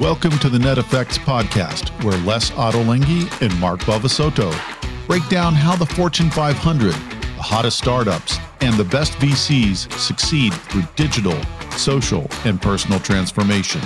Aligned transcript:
Welcome 0.00 0.36
to 0.40 0.48
the 0.48 0.58
Net 0.58 0.76
Effects 0.76 1.18
podcast, 1.18 1.90
where 2.02 2.18
Les 2.26 2.50
Ottolenghi 2.50 3.30
and 3.40 3.60
Mark 3.60 3.78
Bavisotto 3.82 4.52
break 5.06 5.26
down 5.28 5.54
how 5.54 5.76
the 5.76 5.86
Fortune 5.86 6.30
500, 6.30 6.90
the 6.90 7.42
hottest 7.42 7.78
startups, 7.78 8.38
and 8.60 8.74
the 8.74 8.82
best 8.82 9.12
VCs 9.12 9.88
succeed 9.92 10.52
through 10.52 10.82
digital, 10.96 11.40
social, 11.76 12.26
and 12.44 12.60
personal 12.60 12.98
transformation. 12.98 13.80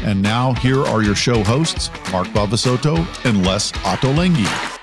And 0.00 0.20
now, 0.20 0.52
here 0.52 0.84
are 0.84 1.02
your 1.02 1.14
show 1.14 1.42
hosts, 1.42 1.88
Mark 2.12 2.28
Bavisotto 2.28 2.98
and 3.24 3.46
Les 3.46 3.72
Ottolenghi. 3.72 4.78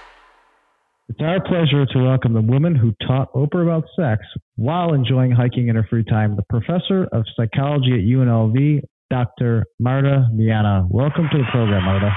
It's 1.09 1.21
our 1.21 1.43
pleasure 1.43 1.85
to 1.85 2.03
welcome 2.03 2.33
the 2.33 2.41
woman 2.41 2.73
who 2.73 2.91
taught 3.05 3.31
Oprah 3.33 3.61
about 3.61 3.85
sex 3.95 4.25
while 4.55 4.95
enjoying 4.95 5.29
hiking 5.29 5.67
in 5.67 5.75
her 5.75 5.85
free 5.87 6.03
time, 6.03 6.35
the 6.35 6.41
professor 6.49 7.07
of 7.11 7.23
psychology 7.37 7.91
at 7.91 7.99
UNLV, 7.99 8.81
Dr. 9.09 9.65
Marta 9.79 10.27
Meana. 10.33 10.87
Welcome 10.89 11.27
to 11.31 11.37
the 11.37 11.43
program, 11.51 11.83
Marta. 11.83 12.09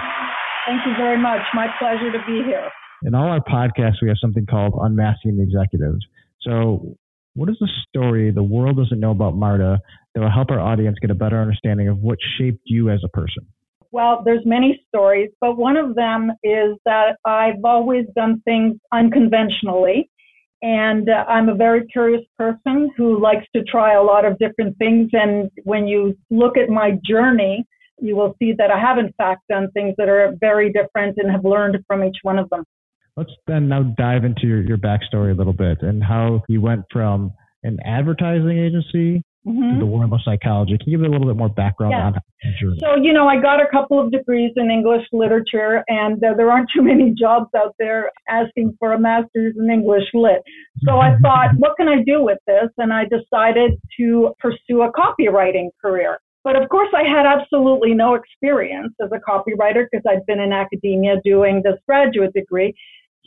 Thank 0.67 0.81
you 0.87 0.93
very 0.97 1.21
much. 1.21 1.41
My 1.55 1.69
pleasure 1.79 2.11
to 2.13 2.19
be 2.27 2.43
here. 2.45 2.71
In 3.05 3.15
all 3.15 3.29
our 3.29 3.41
podcasts, 3.41 4.03
we 4.03 4.09
have 4.09 4.17
something 4.21 4.47
called 4.47 4.75
Unmasking 4.81 5.37
the 5.37 5.43
Executives. 5.43 6.05
So, 6.41 6.97
what 7.35 7.49
is 7.49 7.57
the 7.61 7.69
story 7.89 8.31
the 8.31 8.43
world 8.43 8.77
doesn't 8.77 8.99
know 8.99 9.13
about 9.13 9.37
Marta 9.37 9.81
that 10.15 10.21
will 10.21 10.31
help 10.31 10.51
our 10.51 10.61
audience 10.61 10.97
get 11.01 11.11
a 11.11 11.15
better 11.15 11.41
understanding 11.41 11.89
of 11.89 11.99
what 11.99 12.19
shaped 12.39 12.63
you 12.65 12.91
as 12.91 13.01
a 13.05 13.09
person? 13.09 13.47
Well, 13.91 14.23
there's 14.25 14.45
many 14.45 14.83
stories, 14.89 15.31
but 15.41 15.57
one 15.57 15.77
of 15.77 15.95
them 15.95 16.33
is 16.43 16.77
that 16.85 17.17
I've 17.25 17.65
always 17.65 18.07
done 18.15 18.43
things 18.45 18.77
unconventionally. 18.93 20.11
And 20.61 21.09
uh, 21.09 21.25
I'm 21.29 21.49
a 21.49 21.55
very 21.55 21.87
curious 21.87 22.23
person 22.37 22.91
who 22.97 23.21
likes 23.21 23.47
to 23.55 23.63
try 23.63 23.95
a 23.95 24.03
lot 24.03 24.25
of 24.25 24.39
different 24.39 24.77
things. 24.79 25.11
And 25.13 25.51
when 25.65 25.87
you 25.87 26.17
look 26.31 26.57
at 26.57 26.69
my 26.69 26.99
journey, 27.09 27.65
you 28.01 28.17
will 28.17 28.35
see 28.39 28.53
that 28.59 28.71
I 28.71 28.79
have, 28.79 28.99
in 28.99 29.13
fact, 29.17 29.43
done 29.49 29.71
things 29.73 29.95
that 29.99 30.09
are 30.09 30.35
very 30.41 30.73
different 30.73 31.19
and 31.19 31.31
have 31.31 31.45
learned 31.45 31.79
from 31.87 32.05
each 32.05 32.19
one 32.23 32.39
of 32.39 32.49
them. 32.51 32.65
Let's 33.17 33.33
then 33.47 33.69
now 33.69 33.83
dive 33.97 34.25
into 34.25 34.47
your, 34.47 34.63
your 34.63 34.79
backstory 34.79 35.33
a 35.33 35.35
little 35.35 35.53
bit 35.53 35.83
and 35.83 36.03
how 36.03 36.43
you 36.49 36.61
went 36.61 36.85
from 36.93 37.33
an 37.65 37.79
advertising 37.85 38.59
agency 38.59 39.23
mm-hmm. 39.49 39.75
to 39.75 39.79
the 39.79 39.87
world 39.87 40.13
of 40.13 40.21
psychology. 40.25 40.77
Can 40.79 40.91
you 40.91 40.99
give 40.99 41.01
me 41.01 41.09
a 41.09 41.11
little 41.11 41.27
bit 41.27 41.37
more 41.37 41.49
background 41.49 41.93
yeah. 41.93 42.07
on 42.07 42.13
that 42.13 42.23
journey? 42.61 42.79
So, 42.81 42.97
you 43.03 43.13
know, 43.13 43.27
I 43.27 43.41
got 43.41 43.61
a 43.61 43.67
couple 43.67 43.99
of 43.99 44.13
degrees 44.13 44.53
in 44.57 44.71
English 44.71 45.07
literature, 45.13 45.85
and 45.89 46.23
uh, 46.23 46.35
there 46.37 46.51
aren't 46.51 46.69
too 46.75 46.83
many 46.83 47.13
jobs 47.19 47.49
out 47.57 47.75
there 47.79 48.11
asking 48.29 48.77
for 48.79 48.93
a 48.93 49.01
master's 49.01 49.55
in 49.59 49.71
English 49.71 50.05
lit. 50.15 50.43
So 50.85 50.99
I 50.99 51.17
thought, 51.23 51.51
what 51.57 51.77
can 51.77 51.89
I 51.89 52.03
do 52.03 52.23
with 52.23 52.39
this? 52.47 52.69
And 52.79 52.93
I 52.93 53.05
decided 53.05 53.81
to 53.99 54.35
pursue 54.39 54.83
a 54.83 54.93
copywriting 54.93 55.71
career. 55.81 56.19
But 56.45 56.57
of 56.57 56.69
course, 56.69 56.89
I 56.95 57.03
had 57.03 57.27
absolutely 57.27 57.95
no 57.95 58.15
experience 58.15 58.95
as 59.03 59.11
a 59.13 59.19
copywriter 59.19 59.87
because 59.91 60.05
I'd 60.09 60.25
been 60.27 60.41
in 60.41 60.53
academia 60.53 61.17
doing 61.25 61.63
this 61.63 61.75
graduate 61.87 62.33
degree. 62.33 62.75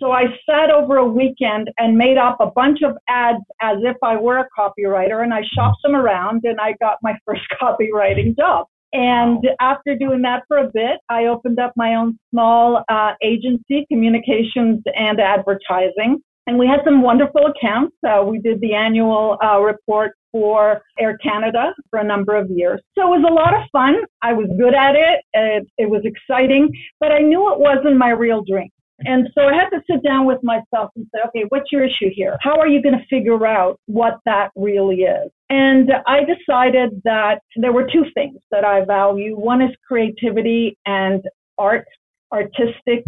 So 0.01 0.11
I 0.11 0.23
sat 0.49 0.71
over 0.71 0.97
a 0.97 1.05
weekend 1.05 1.69
and 1.77 1.95
made 1.95 2.17
up 2.17 2.37
a 2.39 2.47
bunch 2.47 2.79
of 2.81 2.97
ads 3.07 3.43
as 3.61 3.77
if 3.83 3.97
I 4.01 4.15
were 4.15 4.39
a 4.39 4.47
copywriter 4.57 5.23
and 5.23 5.31
I 5.31 5.43
shopped 5.53 5.83
them 5.83 5.95
around 5.95 6.41
and 6.43 6.59
I 6.59 6.73
got 6.81 6.97
my 7.03 7.15
first 7.25 7.43
copywriting 7.61 8.35
job. 8.35 8.65
And 8.93 9.47
after 9.61 9.95
doing 9.95 10.23
that 10.23 10.43
for 10.47 10.57
a 10.57 10.69
bit, 10.73 10.99
I 11.07 11.25
opened 11.25 11.59
up 11.59 11.71
my 11.77 11.95
own 11.95 12.17
small 12.31 12.83
uh, 12.89 13.13
agency, 13.21 13.85
communications 13.89 14.81
and 14.95 15.21
advertising. 15.21 16.19
And 16.47 16.57
we 16.57 16.65
had 16.65 16.81
some 16.83 17.03
wonderful 17.03 17.45
accounts. 17.45 17.95
Uh, 18.05 18.23
we 18.25 18.39
did 18.39 18.59
the 18.59 18.73
annual 18.73 19.37
uh, 19.41 19.59
report 19.59 20.13
for 20.31 20.81
Air 20.97 21.17
Canada 21.19 21.73
for 21.91 21.99
a 21.99 22.03
number 22.03 22.35
of 22.35 22.49
years. 22.49 22.81
So 22.97 23.13
it 23.13 23.19
was 23.19 23.25
a 23.29 23.33
lot 23.33 23.53
of 23.53 23.61
fun. 23.71 23.97
I 24.23 24.33
was 24.33 24.47
good 24.57 24.73
at 24.73 24.95
it. 24.95 25.23
It, 25.33 25.67
it 25.77 25.89
was 25.89 26.01
exciting, 26.03 26.69
but 26.99 27.11
I 27.11 27.19
knew 27.19 27.53
it 27.53 27.59
wasn't 27.59 27.97
my 27.97 28.09
real 28.09 28.43
dream. 28.43 28.69
And 29.05 29.29
so 29.35 29.43
I 29.43 29.53
had 29.53 29.69
to 29.69 29.81
sit 29.89 30.03
down 30.03 30.25
with 30.25 30.39
myself 30.43 30.91
and 30.95 31.07
say, 31.13 31.21
okay, 31.27 31.45
what's 31.49 31.71
your 31.71 31.83
issue 31.83 32.09
here? 32.11 32.37
How 32.41 32.59
are 32.59 32.67
you 32.67 32.81
going 32.81 32.97
to 32.97 33.05
figure 33.09 33.45
out 33.45 33.79
what 33.87 34.19
that 34.25 34.51
really 34.55 35.01
is? 35.01 35.31
And 35.49 35.91
I 36.07 36.21
decided 36.23 37.01
that 37.03 37.41
there 37.55 37.73
were 37.73 37.87
two 37.91 38.05
things 38.13 38.39
that 38.51 38.63
I 38.63 38.85
value. 38.85 39.37
One 39.37 39.61
is 39.61 39.71
creativity 39.87 40.77
and 40.85 41.21
art, 41.57 41.85
artistic, 42.31 43.05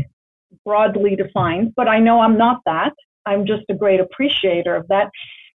broadly 0.65 1.15
defined, 1.15 1.73
but 1.75 1.87
I 1.87 1.99
know 1.99 2.19
I'm 2.21 2.37
not 2.37 2.61
that. 2.65 2.93
I'm 3.25 3.45
just 3.45 3.63
a 3.69 3.73
great 3.73 3.99
appreciator 3.99 4.75
of 4.75 4.87
that. 4.89 5.09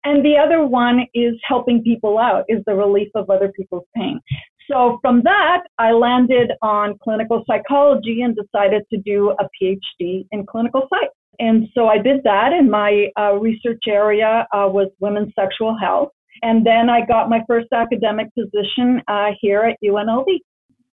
And 0.04 0.24
the 0.24 0.38
other 0.38 0.66
one 0.66 1.06
is 1.14 1.36
helping 1.44 1.84
people 1.84 2.18
out, 2.18 2.46
is 2.48 2.64
the 2.66 2.76
relief 2.76 3.10
of 3.16 3.30
other 3.30 3.52
people's 3.52 3.86
pain. 3.96 4.22
So 4.70 5.00
from 5.02 5.22
that, 5.24 5.64
I 5.78 5.92
landed 5.92 6.52
on 6.62 6.98
clinical 7.02 7.44
psychology 7.48 8.22
and 8.22 8.36
decided 8.36 8.84
to 8.92 8.98
do 8.98 9.32
a 9.40 9.48
PhD 9.62 10.28
in 10.32 10.46
clinical 10.46 10.88
psych. 10.90 11.10
And 11.40 11.68
so 11.74 11.88
I 11.88 12.00
did 12.00 12.24
that, 12.24 12.52
and 12.52 12.70
my 12.70 13.08
uh, 13.18 13.34
research 13.34 13.84
area 13.88 14.48
uh, 14.52 14.68
was 14.68 14.90
women's 15.00 15.34
sexual 15.40 15.78
health. 15.78 16.10
And 16.42 16.66
then 16.66 16.90
I 16.90 17.06
got 17.06 17.30
my 17.30 17.42
first 17.48 17.68
academic 17.72 18.28
position 18.34 19.02
uh, 19.08 19.30
here 19.40 19.62
at 19.62 19.78
UNLV. 19.84 20.26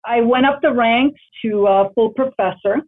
I 0.04 0.20
went 0.20 0.46
up 0.46 0.60
the 0.60 0.72
ranks 0.72 1.20
to 1.44 1.66
a 1.66 1.90
full 1.94 2.10
professor. 2.10 2.82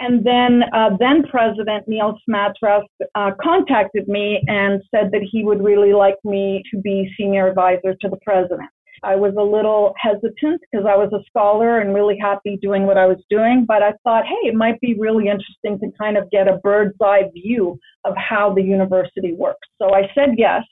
And 0.00 0.24
then, 0.24 0.62
uh, 0.72 0.90
then 0.98 1.24
President 1.24 1.88
Neal 1.88 2.16
Smatresk 2.28 2.84
uh, 3.16 3.32
contacted 3.42 4.06
me 4.06 4.40
and 4.46 4.80
said 4.92 5.10
that 5.12 5.26
he 5.28 5.44
would 5.44 5.62
really 5.62 5.92
like 5.92 6.16
me 6.24 6.62
to 6.70 6.80
be 6.80 7.12
senior 7.16 7.48
advisor 7.48 7.94
to 8.00 8.08
the 8.08 8.18
president. 8.24 8.70
I 9.02 9.16
was 9.16 9.34
a 9.38 9.42
little 9.42 9.94
hesitant 10.00 10.60
because 10.70 10.86
I 10.86 10.96
was 10.96 11.12
a 11.12 11.24
scholar 11.26 11.80
and 11.80 11.94
really 11.94 12.18
happy 12.18 12.58
doing 12.60 12.84
what 12.84 12.98
I 12.98 13.06
was 13.06 13.18
doing, 13.30 13.64
but 13.66 13.82
I 13.82 13.92
thought, 14.04 14.24
hey, 14.26 14.48
it 14.48 14.54
might 14.54 14.80
be 14.80 14.94
really 14.94 15.28
interesting 15.28 15.78
to 15.80 15.96
kind 15.98 16.16
of 16.16 16.30
get 16.30 16.48
a 16.48 16.58
bird's 16.58 16.96
eye 17.02 17.30
view 17.32 17.78
of 18.04 18.14
how 18.16 18.52
the 18.52 18.62
university 18.62 19.32
works. 19.32 19.68
So 19.80 19.94
I 19.94 20.10
said 20.14 20.30
yes. 20.36 20.62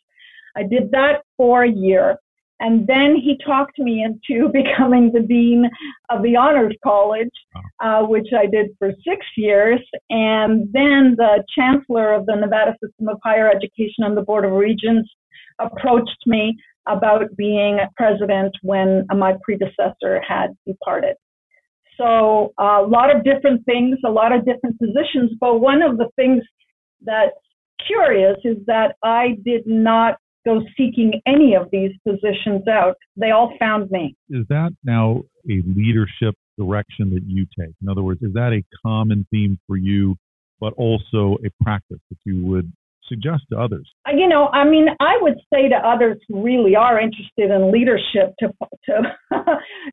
I 0.57 0.63
did 0.63 0.91
that 0.93 1.23
for 1.37 1.65
a 1.65 1.71
year. 1.71 2.19
And 2.59 2.87
then 2.87 3.17
he 3.17 3.39
talked 3.45 3.79
me 3.79 4.03
into 4.03 4.49
becoming 4.53 5.13
the 5.13 5.21
dean 5.21 5.69
of 6.11 6.23
the 6.23 6.37
honors 6.37 6.75
college, 6.83 7.31
uh, 7.81 8.03
which 8.03 8.29
I 8.37 8.47
did 8.47 8.71
for 8.79 8.93
six 9.07 9.27
years. 9.37 9.81
And 10.11 10.73
then 10.73 11.15
the 11.17 11.45
chancellor 11.55 12.13
of 12.13 12.27
the 12.27 12.37
Nevada 12.37 12.75
System 12.83 13.09
of 13.09 13.19
Higher 13.23 13.51
Education 13.51 14.05
and 14.05 14.17
the 14.17 14.23
Board 14.23 14.45
of 14.45 14.53
Regents 14.53 15.09
approached 15.59 16.27
me 16.27 16.57
about 16.87 17.23
being 17.37 17.79
president 17.97 18.55
when 18.63 19.07
my 19.17 19.35
predecessor 19.43 20.21
had 20.27 20.49
departed. 20.67 21.17
So 21.97 22.53
a 22.59 22.83
lot 22.87 23.15
of 23.15 23.25
different 23.25 23.65
things, 23.65 23.99
a 24.05 24.11
lot 24.11 24.33
of 24.33 24.45
different 24.45 24.79
positions, 24.79 25.33
but 25.41 25.61
one 25.61 25.83
of 25.83 25.97
the 25.97 26.09
things 26.15 26.43
that's 27.03 27.33
curious 27.87 28.37
is 28.45 28.57
that 28.67 28.97
I 29.03 29.37
did 29.45 29.67
not 29.67 30.17
go 30.45 30.61
seeking 30.77 31.21
any 31.27 31.55
of 31.55 31.69
these 31.73 31.91
positions 32.07 32.69
out. 32.69 32.97
They 33.17 33.31
all 33.31 33.53
found 33.59 33.91
me. 33.91 34.15
Is 34.31 34.45
that 34.49 34.71
now 34.85 35.23
a 35.51 35.63
leadership 35.67 36.35
direction 36.59 37.11
that 37.15 37.23
you 37.27 37.47
take? 37.59 37.75
In 37.83 37.89
other 37.89 38.03
words, 38.03 38.23
is 38.23 38.33
that 38.35 38.53
a 38.53 38.63
common 38.87 39.27
theme 39.31 39.59
for 39.67 39.77
you, 39.77 40.17
but 40.61 40.73
also 40.75 41.37
a 41.45 41.65
practice 41.65 41.99
that 42.11 42.19
you 42.25 42.45
would 42.47 42.73
suggest 43.09 43.45
to 43.51 43.59
others? 43.59 43.91
Uh, 44.09 44.13
you 44.17 44.29
know, 44.29 44.49
I 44.49 44.65
mean, 44.65 44.89
I 45.01 45.19
would 45.21 45.39
say 45.53 45.69
to 45.69 45.77
others 45.77 46.19
who 46.29 46.43
really 46.43 46.77
are 46.77 47.01
interested 47.01 47.51
in 47.51 47.73
leadership 47.73 48.35
to 48.41 48.53
to 48.87 49.03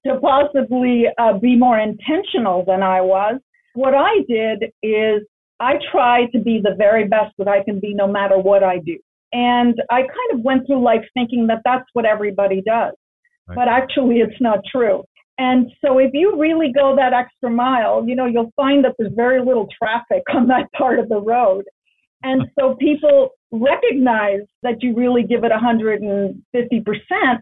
to 0.06 0.19
possibly 0.19 1.06
uh, 1.18 1.38
be 1.40 1.56
more 1.56 1.79
intentional 1.79 2.63
than 2.66 2.84
I 2.84 3.01
was. 3.01 3.40
What 3.75 3.94
I 3.96 4.19
did 4.28 4.72
is 4.84 5.24
I 5.59 5.74
try 5.91 6.25
to 6.34 6.40
be 6.40 6.59
the 6.62 6.75
very 6.78 7.07
best 7.07 7.34
that 7.38 7.47
I 7.47 7.63
can 7.63 7.79
be, 7.79 7.94
no 7.94 8.07
matter 8.07 8.38
what 8.38 8.63
I 8.63 8.79
do. 8.79 8.97
And 9.31 9.75
I 9.90 10.01
kind 10.01 10.31
of 10.34 10.41
went 10.41 10.68
through 10.68 10.84
life 10.84 11.03
thinking 11.16 11.47
that 11.47 11.62
that's 11.66 11.85
what 11.94 12.06
everybody 12.06 12.62
does, 12.62 12.94
right. 13.48 13.56
but 13.56 13.68
actually, 13.68 14.18
it's 14.18 14.39
not 14.39 14.59
true. 14.71 15.04
And 15.39 15.71
so 15.83 15.98
if 15.98 16.12
you 16.13 16.39
really 16.39 16.71
go 16.71 16.95
that 16.95 17.13
extra 17.13 17.50
mile, 17.50 18.07
you 18.07 18.16
know, 18.16 18.25
you'll 18.25 18.51
find 18.56 18.86
that 18.86 18.94
there's 19.00 19.13
very 19.16 19.44
little 19.44 19.68
traffic 19.77 20.21
on 20.33 20.48
that 20.48 20.71
part 20.77 21.00
of 21.00 21.09
the 21.09 21.19
road. 21.19 21.66
And 22.23 22.43
so 22.57 22.75
people 22.79 23.31
recognize 23.51 24.41
that 24.63 24.81
you 24.81 24.95
really 24.95 25.23
give 25.23 25.43
it 25.43 25.51
150% 25.51 26.33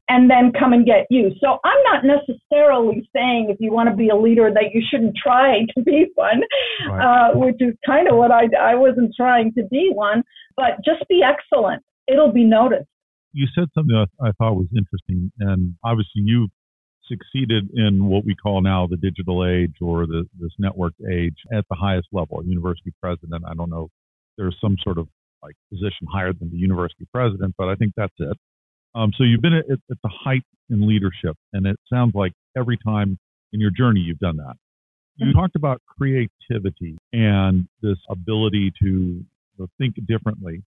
and 0.10 0.30
then 0.30 0.52
come 0.60 0.74
and 0.74 0.86
get 0.86 1.06
you. 1.10 1.32
So 1.40 1.60
I'm 1.64 1.84
not 1.84 2.04
necessarily 2.04 3.08
saying 3.16 3.48
if 3.50 3.58
you 3.60 3.72
want 3.72 3.90
to 3.90 3.96
be 3.96 4.10
a 4.10 4.16
leader 4.16 4.52
that 4.54 4.74
you 4.74 4.82
shouldn't 4.92 5.16
try 5.16 5.60
to 5.76 5.84
be 5.84 6.08
one, 6.16 6.42
right. 6.90 7.30
uh, 7.32 7.38
which 7.38 7.56
is 7.60 7.76
kind 7.86 8.10
of 8.10 8.18
what 8.18 8.32
I, 8.32 8.46
I 8.60 8.76
wasn't 8.76 9.14
trying 9.16 9.54
to 9.54 9.64
be 9.72 9.92
one, 9.94 10.24
but 10.58 10.84
just 10.84 11.08
be 11.08 11.22
excellent. 11.24 11.84
It'll 12.08 12.34
be 12.34 12.44
noticed. 12.44 12.90
You 13.34 13.48
said 13.56 13.70
something 13.74 13.96
that 13.96 14.10
I 14.20 14.32
thought 14.38 14.56
was 14.56 14.68
interesting, 14.76 15.32
and 15.40 15.76
obviously 15.86 16.24
you've 16.26 16.50
succeeded 17.08 17.70
in 17.74 18.06
what 18.06 18.26
we 18.26 18.36
call 18.36 18.62
now 18.62 18.88
the 18.88 18.98
digital 18.98 19.46
age 19.46 19.76
or 19.80 20.06
the, 20.06 20.26
this 20.40 20.52
networked 20.62 21.00
age 21.10 21.36
at 21.54 21.64
the 21.70 21.76
highest 21.76 22.08
level, 22.12 22.44
university 22.44 22.92
president. 23.02 23.44
I 23.48 23.54
don't 23.54 23.70
know 23.70 23.90
there's 24.42 24.58
some 24.60 24.76
sort 24.84 24.98
of 24.98 25.08
like 25.44 25.56
position 25.70 26.08
higher 26.12 26.34
than 26.34 26.50
the 26.50 26.58
university 26.58 27.06
president, 27.14 27.54
but 27.58 27.70
I 27.70 27.76
think 27.76 27.94
that's 27.96 28.14
it. 28.20 28.38
Um, 28.96 29.12
so 29.18 29.24
you've 29.24 29.42
been 29.42 29.54
at, 29.54 29.66
at, 29.70 29.80
the 29.90 30.10
height 30.10 30.44
in 30.70 30.88
leadership, 30.88 31.38
and 31.54 31.66
it 31.66 31.78
sounds 31.92 32.14
like 32.16 32.34
every 32.58 32.78
time 32.78 33.18
in 33.54 33.60
your 33.60 33.72
journey, 33.72 34.02
you've 34.02 34.20
done 34.20 34.38
that. 34.38 34.56
You 35.16 35.28
mm-hmm. 35.28 35.40
talked 35.40 35.56
about 35.56 35.82
creativity 35.88 36.98
and 37.14 37.68
this 37.82 37.98
ability 38.10 38.74
to 38.82 39.24
think 39.78 39.96
differently. 40.08 40.64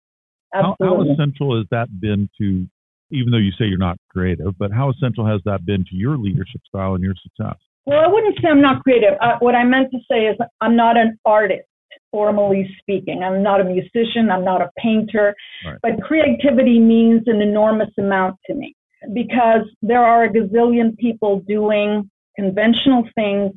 How, 0.54 0.76
how, 0.80 1.02
essential 1.02 1.58
has 1.58 1.66
that 1.72 1.88
been 2.00 2.30
to, 2.38 2.68
even 3.10 3.32
though 3.32 3.40
you 3.40 3.52
say 3.58 3.66
you're 3.66 3.80
not 3.80 3.98
creative, 4.10 4.58
but 4.60 4.72
how 4.72 4.92
essential 4.92 5.26
has 5.26 5.42
that 5.46 5.66
been 5.66 5.84
to 5.86 5.96
your 5.96 6.18
leadership 6.18 6.62
style 6.68 6.94
and 6.94 7.04
your 7.04 7.16
success? 7.24 7.58
Well, 7.86 8.00
I 8.00 8.08
wouldn't 8.08 8.36
say 8.36 8.50
I'm 8.50 8.62
not 8.62 8.84
creative. 8.84 9.18
Uh, 9.20 9.38
what 9.40 9.56
I 9.56 9.64
meant 9.64 9.92
to 9.92 9.98
say 10.10 10.26
is 10.26 10.38
I'm 10.62 10.76
not 10.76 10.96
an 10.96 11.18
artist, 11.26 11.66
formally 12.14 12.70
speaking. 12.80 13.24
I'm 13.24 13.42
not 13.42 13.60
a 13.60 13.64
musician. 13.64 14.30
I'm 14.32 14.46
not 14.46 14.62
a 14.62 14.70
painter. 14.78 15.36
Right. 15.66 15.80
But 15.82 16.02
creativity 16.04 16.80
means 16.80 17.24
an 17.26 17.42
enormous 17.42 17.90
amount 17.98 18.38
to 18.46 18.54
me 18.54 18.76
because 19.14 19.68
there 19.82 20.06
are 20.06 20.26
a 20.26 20.30
gazillion 20.30 20.96
people 20.98 21.42
doing 21.48 22.10
conventional 22.36 23.10
things 23.16 23.54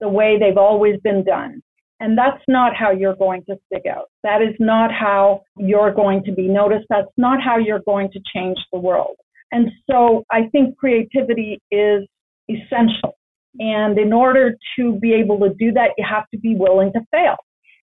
the 0.00 0.08
way 0.08 0.36
they've 0.38 0.58
always 0.58 1.00
been 1.02 1.24
done. 1.24 1.62
And 2.00 2.18
that's 2.18 2.42
not 2.48 2.74
how 2.76 2.90
you're 2.90 3.16
going 3.16 3.44
to 3.48 3.56
stick 3.66 3.84
out. 3.88 4.10
That 4.24 4.42
is 4.42 4.54
not 4.58 4.90
how 4.92 5.42
you're 5.56 5.94
going 5.94 6.24
to 6.24 6.32
be 6.32 6.48
noticed. 6.48 6.86
That's 6.90 7.08
not 7.16 7.40
how 7.40 7.56
you're 7.56 7.80
going 7.86 8.10
to 8.12 8.20
change 8.34 8.58
the 8.72 8.80
world. 8.80 9.16
And 9.52 9.70
so 9.88 10.24
I 10.30 10.48
think 10.50 10.76
creativity 10.76 11.62
is 11.70 12.02
essential. 12.50 13.16
And 13.58 13.96
in 13.98 14.12
order 14.12 14.56
to 14.76 14.98
be 14.98 15.14
able 15.14 15.38
to 15.38 15.54
do 15.54 15.72
that, 15.72 15.92
you 15.96 16.04
have 16.06 16.28
to 16.34 16.38
be 16.38 16.54
willing 16.54 16.92
to 16.92 17.00
fail 17.10 17.36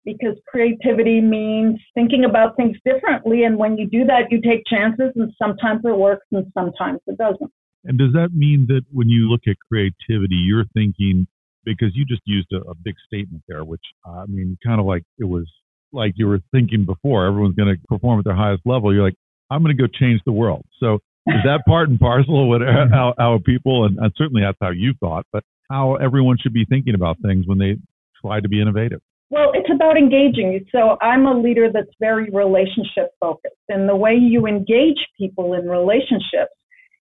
because 0.06 0.36
creativity 0.48 1.20
means 1.20 1.78
thinking 1.94 2.24
about 2.24 2.56
things 2.56 2.76
differently. 2.86 3.42
And 3.42 3.58
when 3.58 3.76
you 3.76 3.86
do 3.86 4.06
that, 4.06 4.30
you 4.30 4.40
take 4.40 4.62
chances, 4.66 5.12
and 5.16 5.32
sometimes 5.36 5.82
it 5.84 5.98
works 5.98 6.24
and 6.32 6.46
sometimes 6.54 7.00
it 7.06 7.18
doesn't. 7.18 7.52
And 7.84 7.98
does 7.98 8.12
that 8.14 8.30
mean 8.32 8.66
that 8.68 8.82
when 8.90 9.08
you 9.08 9.28
look 9.28 9.42
at 9.46 9.56
creativity, 9.68 10.36
you're 10.46 10.64
thinking, 10.72 11.26
because 11.64 11.90
you 11.94 12.06
just 12.06 12.22
used 12.24 12.48
a, 12.52 12.70
a 12.70 12.74
big 12.74 12.94
statement 13.06 13.42
there, 13.48 13.64
which 13.64 13.82
uh, 14.08 14.22
I 14.22 14.26
mean, 14.26 14.56
kind 14.64 14.80
of 14.80 14.86
like 14.86 15.02
it 15.18 15.24
was 15.24 15.46
like 15.92 16.12
you 16.16 16.26
were 16.26 16.40
thinking 16.52 16.86
before, 16.86 17.26
everyone's 17.26 17.56
going 17.56 17.74
to 17.74 17.80
perform 17.88 18.20
at 18.20 18.24
their 18.24 18.34
highest 18.34 18.62
level. 18.64 18.94
You're 18.94 19.04
like, 19.04 19.16
I'm 19.50 19.62
going 19.62 19.76
to 19.76 19.82
go 19.82 19.88
change 19.88 20.20
the 20.24 20.32
world. 20.32 20.64
So 20.80 21.00
is 21.26 21.42
that 21.44 21.62
part 21.66 21.88
and 21.88 21.98
parcel 21.98 22.42
of 22.42 22.48
what 22.48 22.60
how, 22.90 23.14
how 23.18 23.40
people, 23.44 23.84
and, 23.84 23.98
and 23.98 24.12
certainly 24.16 24.42
that's 24.42 24.58
how 24.60 24.70
you 24.70 24.94
thought, 25.00 25.26
but 25.32 25.42
how 25.70 25.96
everyone 25.96 26.36
should 26.40 26.52
be 26.52 26.64
thinking 26.64 26.94
about 26.94 27.18
things 27.20 27.46
when 27.46 27.58
they 27.58 27.76
try 28.20 28.40
to 28.40 28.48
be 28.48 28.60
innovative? 28.60 29.00
Well, 29.30 29.50
it's 29.54 29.70
about 29.72 29.98
engaging. 29.98 30.64
So 30.70 30.96
I'm 31.02 31.26
a 31.26 31.34
leader 31.34 31.70
that's 31.72 31.90
very 31.98 32.30
relationship 32.30 33.10
focused. 33.18 33.56
And 33.68 33.88
the 33.88 33.96
way 33.96 34.14
you 34.14 34.46
engage 34.46 34.98
people 35.18 35.54
in 35.54 35.68
relationships 35.68 36.52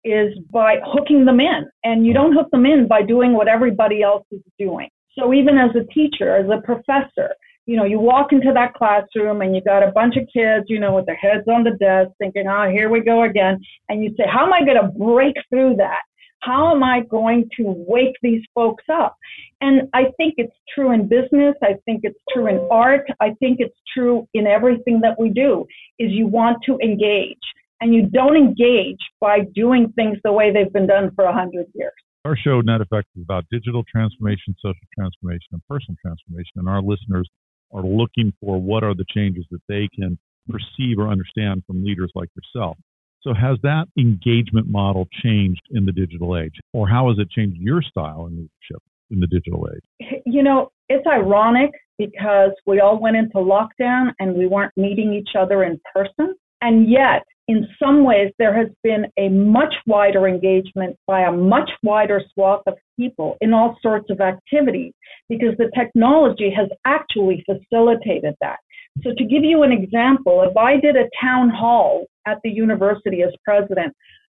is 0.02 0.36
by 0.50 0.76
hooking 0.84 1.24
them 1.24 1.40
in. 1.40 1.70
And 1.84 2.04
you 2.06 2.12
don't 2.12 2.32
hook 2.32 2.50
them 2.50 2.66
in 2.66 2.88
by 2.88 3.02
doing 3.02 3.34
what 3.34 3.48
everybody 3.48 4.02
else 4.02 4.26
is 4.32 4.40
doing. 4.58 4.88
So 5.18 5.32
even 5.32 5.56
as 5.56 5.70
a 5.76 5.84
teacher, 5.92 6.36
as 6.36 6.46
a 6.50 6.60
professor, 6.62 7.34
you 7.66 7.76
know, 7.76 7.84
you 7.84 8.00
walk 8.00 8.32
into 8.32 8.52
that 8.54 8.74
classroom 8.74 9.42
and 9.42 9.54
you 9.54 9.62
got 9.62 9.82
a 9.82 9.92
bunch 9.92 10.16
of 10.16 10.26
kids, 10.32 10.64
you 10.68 10.80
know, 10.80 10.94
with 10.94 11.06
their 11.06 11.14
heads 11.14 11.46
on 11.46 11.62
the 11.62 11.76
desk 11.78 12.10
thinking, 12.18 12.46
oh, 12.48 12.68
here 12.68 12.88
we 12.88 13.00
go 13.00 13.22
again. 13.22 13.60
And 13.88 14.02
you 14.02 14.12
say, 14.16 14.24
how 14.26 14.44
am 14.44 14.52
I 14.52 14.64
going 14.64 14.80
to 14.80 14.88
break 14.98 15.36
through 15.48 15.76
that? 15.76 16.00
How 16.40 16.74
am 16.74 16.82
I 16.82 17.00
going 17.00 17.48
to 17.58 17.64
wake 17.66 18.16
these 18.22 18.42
folks 18.54 18.84
up? 18.90 19.16
And 19.60 19.88
I 19.92 20.04
think 20.16 20.34
it's 20.38 20.56
true 20.74 20.92
in 20.92 21.08
business. 21.08 21.54
I 21.62 21.74
think 21.84 22.00
it's 22.02 22.18
true 22.32 22.48
in 22.48 22.66
art. 22.70 23.06
I 23.20 23.34
think 23.40 23.58
it's 23.60 23.76
true 23.94 24.26
in 24.32 24.46
everything 24.46 25.00
that 25.02 25.18
we 25.18 25.30
do 25.30 25.66
is 25.98 26.10
you 26.10 26.26
want 26.26 26.58
to 26.66 26.78
engage 26.82 27.36
and 27.80 27.94
you 27.94 28.06
don't 28.06 28.36
engage 28.36 28.98
by 29.20 29.40
doing 29.54 29.92
things 29.96 30.18
the 30.24 30.32
way 30.32 30.52
they've 30.52 30.72
been 30.72 30.86
done 30.86 31.10
for 31.14 31.24
a 31.24 31.32
hundred 31.32 31.66
years. 31.74 31.92
Our 32.24 32.36
show, 32.36 32.60
Net 32.60 32.82
Effect, 32.82 33.08
is 33.16 33.22
about 33.22 33.44
digital 33.50 33.82
transformation, 33.90 34.54
social 34.60 34.74
transformation, 34.94 35.48
and 35.52 35.62
personal 35.66 35.96
transformation. 36.02 36.52
And 36.56 36.68
our 36.68 36.82
listeners 36.82 37.28
are 37.72 37.82
looking 37.82 38.32
for 38.40 38.60
what 38.60 38.84
are 38.84 38.94
the 38.94 39.06
changes 39.14 39.46
that 39.50 39.62
they 39.68 39.88
can 39.94 40.18
perceive 40.48 40.98
or 40.98 41.08
understand 41.08 41.62
from 41.66 41.82
leaders 41.84 42.12
like 42.14 42.28
yourself. 42.36 42.76
So, 43.22 43.34
has 43.34 43.58
that 43.62 43.86
engagement 43.98 44.68
model 44.68 45.06
changed 45.22 45.62
in 45.70 45.84
the 45.84 45.92
digital 45.92 46.38
age, 46.38 46.54
or 46.72 46.88
how 46.88 47.08
has 47.08 47.18
it 47.18 47.30
changed 47.30 47.60
your 47.60 47.82
style 47.82 48.26
in 48.26 48.36
leadership 48.36 48.82
in 49.10 49.20
the 49.20 49.26
digital 49.26 49.68
age? 49.74 50.22
You 50.26 50.42
know, 50.42 50.70
it's 50.88 51.06
ironic 51.06 51.70
because 51.98 52.52
we 52.66 52.80
all 52.80 52.98
went 52.98 53.16
into 53.16 53.36
lockdown 53.36 54.12
and 54.18 54.34
we 54.34 54.46
weren't 54.46 54.72
meeting 54.76 55.12
each 55.12 55.30
other 55.38 55.64
in 55.64 55.78
person. 55.94 56.34
And 56.62 56.90
yet, 56.90 57.24
in 57.48 57.66
some 57.82 58.04
ways, 58.04 58.32
there 58.38 58.56
has 58.56 58.68
been 58.82 59.06
a 59.18 59.28
much 59.28 59.74
wider 59.86 60.28
engagement 60.28 60.96
by 61.06 61.22
a 61.22 61.32
much 61.32 61.68
wider 61.82 62.22
swath 62.32 62.62
of 62.66 62.74
people 62.98 63.36
in 63.40 63.52
all 63.52 63.76
sorts 63.82 64.08
of 64.08 64.20
activities 64.20 64.92
because 65.28 65.56
the 65.58 65.70
technology 65.76 66.52
has 66.56 66.68
actually 66.86 67.44
facilitated 67.44 68.34
that. 68.40 68.60
So, 69.02 69.10
to 69.16 69.24
give 69.24 69.44
you 69.44 69.62
an 69.62 69.72
example, 69.72 70.42
if 70.42 70.56
I 70.56 70.78
did 70.78 70.96
a 70.96 71.08
town 71.20 71.50
hall 71.50 72.06
at 72.26 72.38
the 72.44 72.50
university 72.50 73.22
as 73.22 73.30
president 73.44 73.94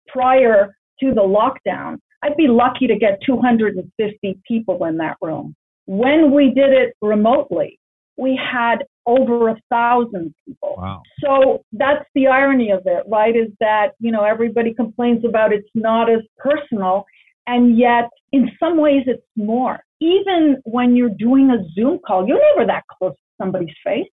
prior 0.07 0.75
to 0.99 1.13
the 1.13 1.21
lockdown, 1.21 1.97
I'd 2.23 2.37
be 2.37 2.47
lucky 2.47 2.87
to 2.87 2.95
get 2.97 3.19
250 3.25 4.39
people 4.47 4.85
in 4.85 4.97
that 4.97 5.17
room. 5.21 5.55
When 5.85 6.31
we 6.31 6.51
did 6.51 6.71
it 6.71 6.93
remotely, 7.01 7.79
we 8.17 8.39
had 8.39 8.83
over 9.07 9.49
a 9.49 9.59
thousand 9.69 10.33
people. 10.45 10.75
Wow. 10.77 11.01
So 11.23 11.63
that's 11.71 12.05
the 12.13 12.27
irony 12.27 12.69
of 12.69 12.81
it, 12.85 13.03
right? 13.07 13.35
Is 13.35 13.47
that, 13.59 13.93
you 13.99 14.11
know, 14.11 14.23
everybody 14.23 14.73
complains 14.73 15.25
about 15.25 15.51
it's 15.51 15.67
not 15.73 16.11
as 16.11 16.21
personal. 16.37 17.05
And 17.47 17.77
yet, 17.77 18.09
in 18.31 18.51
some 18.59 18.77
ways, 18.77 19.03
it's 19.07 19.25
more. 19.35 19.79
Even 19.99 20.57
when 20.65 20.95
you're 20.95 21.09
doing 21.09 21.49
a 21.49 21.63
Zoom 21.73 21.99
call, 22.05 22.27
you're 22.27 22.39
never 22.55 22.67
that 22.67 22.83
close 22.99 23.13
to 23.13 23.43
somebody's 23.43 23.75
face 23.83 24.07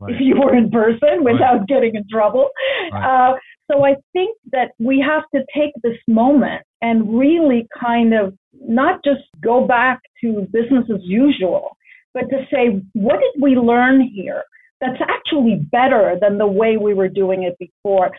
right. 0.00 0.14
if 0.14 0.20
you 0.20 0.36
were 0.40 0.54
in 0.54 0.70
person 0.70 1.22
without 1.22 1.58
right. 1.58 1.66
getting 1.68 1.94
in 1.94 2.04
trouble. 2.10 2.48
Right. 2.92 3.32
Uh, 3.32 3.36
so 3.70 3.84
I 3.84 3.94
think 4.12 4.36
that 4.52 4.72
we 4.78 5.00
have 5.00 5.22
to 5.34 5.44
take 5.54 5.72
this 5.82 5.96
moment 6.06 6.62
and 6.82 7.18
really 7.18 7.66
kind 7.78 8.12
of 8.12 8.34
not 8.52 9.02
just 9.04 9.22
go 9.42 9.66
back 9.66 10.00
to 10.20 10.46
business 10.52 10.84
as 10.92 11.00
usual, 11.02 11.76
but 12.12 12.28
to 12.30 12.46
say, 12.52 12.82
what 12.92 13.20
did 13.20 13.42
we 13.42 13.56
learn 13.56 14.02
here 14.02 14.42
that's 14.80 15.00
actually 15.08 15.66
better 15.72 16.16
than 16.20 16.36
the 16.36 16.46
way 16.46 16.76
we 16.76 16.94
were 16.94 17.08
doing 17.08 17.44
it 17.44 17.56
before? 17.58 18.10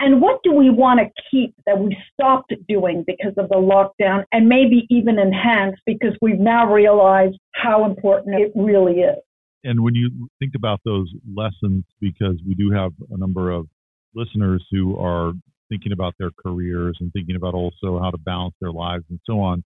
And 0.00 0.20
what 0.20 0.40
do 0.44 0.52
we 0.52 0.70
want 0.70 1.00
to 1.00 1.06
keep 1.30 1.54
that 1.66 1.78
we 1.78 1.96
stopped 2.12 2.52
doing 2.68 3.04
because 3.06 3.34
of 3.36 3.48
the 3.48 3.56
lockdown 3.56 4.24
and 4.32 4.48
maybe 4.48 4.86
even 4.90 5.18
enhance 5.18 5.76
because 5.86 6.16
we've 6.20 6.38
now 6.38 6.72
realized 6.72 7.36
how 7.52 7.84
important 7.84 8.40
it 8.40 8.52
really 8.54 9.00
is? 9.00 9.18
And 9.64 9.82
when 9.82 9.94
you 9.94 10.28
think 10.38 10.52
about 10.56 10.80
those 10.84 11.12
lessons, 11.34 11.84
because 12.00 12.36
we 12.46 12.54
do 12.54 12.70
have 12.70 12.92
a 13.10 13.18
number 13.18 13.50
of 13.50 13.66
listeners 14.14 14.64
who 14.70 14.98
are 14.98 15.32
thinking 15.68 15.92
about 15.92 16.14
their 16.18 16.30
careers 16.30 16.96
and 17.00 17.12
thinking 17.12 17.36
about 17.36 17.54
also 17.54 17.98
how 18.00 18.10
to 18.10 18.18
balance 18.18 18.54
their 18.60 18.72
lives 18.72 19.04
and 19.10 19.20
so 19.26 19.40
on, 19.40 19.62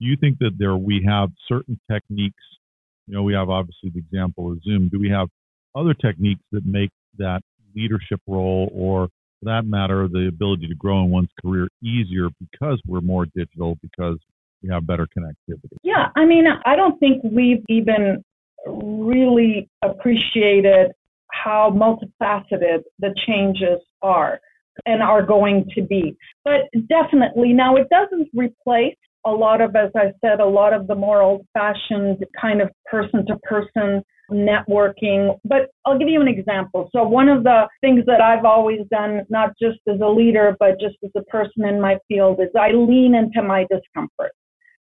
do 0.00 0.06
you 0.06 0.16
think 0.20 0.38
that 0.38 0.52
there 0.58 0.76
we 0.76 1.04
have 1.06 1.30
certain 1.48 1.78
techniques 1.90 2.42
you 3.10 3.16
know, 3.16 3.24
we 3.24 3.34
have 3.34 3.50
obviously 3.50 3.90
the 3.92 3.98
example 3.98 4.52
of 4.52 4.62
Zoom. 4.62 4.88
Do 4.88 5.00
we 5.00 5.10
have 5.10 5.28
other 5.74 5.94
techniques 5.94 6.42
that 6.52 6.64
make 6.64 6.90
that 7.18 7.40
leadership 7.74 8.20
role 8.28 8.70
or 8.72 9.08
for 9.40 9.46
that 9.46 9.62
matter, 9.64 10.06
the 10.06 10.28
ability 10.28 10.68
to 10.68 10.76
grow 10.76 11.02
in 11.02 11.10
one's 11.10 11.30
career 11.42 11.66
easier 11.82 12.28
because 12.38 12.80
we're 12.86 13.00
more 13.00 13.26
digital, 13.34 13.76
because 13.82 14.18
we 14.62 14.68
have 14.70 14.86
better 14.86 15.06
connectivity? 15.06 15.76
Yeah, 15.82 16.08
I 16.14 16.24
mean, 16.24 16.44
I 16.64 16.76
don't 16.76 17.00
think 17.00 17.22
we've 17.24 17.64
even 17.68 18.22
really 18.66 19.68
appreciated 19.82 20.92
how 21.32 21.70
multifaceted 21.70 22.82
the 22.98 23.14
changes 23.26 23.80
are 24.02 24.40
and 24.86 25.02
are 25.02 25.24
going 25.24 25.68
to 25.74 25.82
be. 25.82 26.16
But 26.44 26.62
definitely, 26.88 27.52
now 27.52 27.76
it 27.76 27.88
doesn't 27.90 28.28
replace 28.34 28.96
a 29.26 29.30
lot 29.30 29.60
of, 29.60 29.76
as 29.76 29.90
I 29.94 30.12
said, 30.20 30.40
a 30.40 30.46
lot 30.46 30.72
of 30.72 30.86
the 30.86 30.94
more 30.94 31.20
old 31.22 31.46
fashioned 31.52 32.24
kind 32.40 32.62
of 32.62 32.70
person 32.90 33.26
to 33.26 33.36
person 33.42 34.02
networking. 34.30 35.38
But 35.44 35.70
I'll 35.84 35.98
give 35.98 36.08
you 36.08 36.20
an 36.20 36.28
example. 36.28 36.88
So, 36.94 37.02
one 37.02 37.28
of 37.28 37.44
the 37.44 37.68
things 37.80 38.04
that 38.06 38.20
I've 38.20 38.44
always 38.44 38.80
done, 38.90 39.22
not 39.28 39.50
just 39.60 39.78
as 39.88 40.00
a 40.00 40.08
leader, 40.08 40.56
but 40.58 40.80
just 40.80 40.96
as 41.04 41.10
a 41.16 41.22
person 41.24 41.64
in 41.64 41.80
my 41.80 41.98
field, 42.08 42.40
is 42.40 42.48
I 42.58 42.70
lean 42.70 43.14
into 43.14 43.42
my 43.46 43.66
discomfort. 43.70 44.32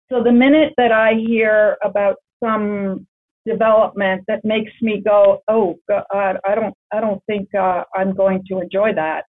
So, 0.10 0.24
the 0.24 0.32
minute 0.32 0.74
that 0.78 0.92
I 0.92 1.14
hear 1.16 1.78
about 1.84 2.16
some 2.44 3.08
development 3.46 4.24
that 4.28 4.44
makes 4.44 4.72
me 4.82 5.02
go, 5.06 5.42
oh 5.48 5.76
God, 5.88 6.38
I 6.46 6.56
don't, 6.56 6.74
I 6.94 7.00
don't 7.00 7.22
think 7.26 7.54
uh, 7.56 7.84
I'm 7.96 8.16
going 8.16 8.44
to 8.50 8.60
enjoy 8.60 8.94
that. 8.96 9.24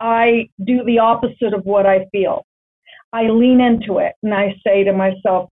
I 0.00 0.48
do 0.64 0.84
the 0.84 0.98
opposite 0.98 1.54
of 1.54 1.64
what 1.64 1.86
I 1.86 2.06
feel. 2.10 2.44
I 3.12 3.28
lean 3.28 3.60
into 3.60 3.98
it 3.98 4.14
and 4.22 4.34
I 4.34 4.54
say 4.66 4.84
to 4.84 4.92
myself, 4.92 5.50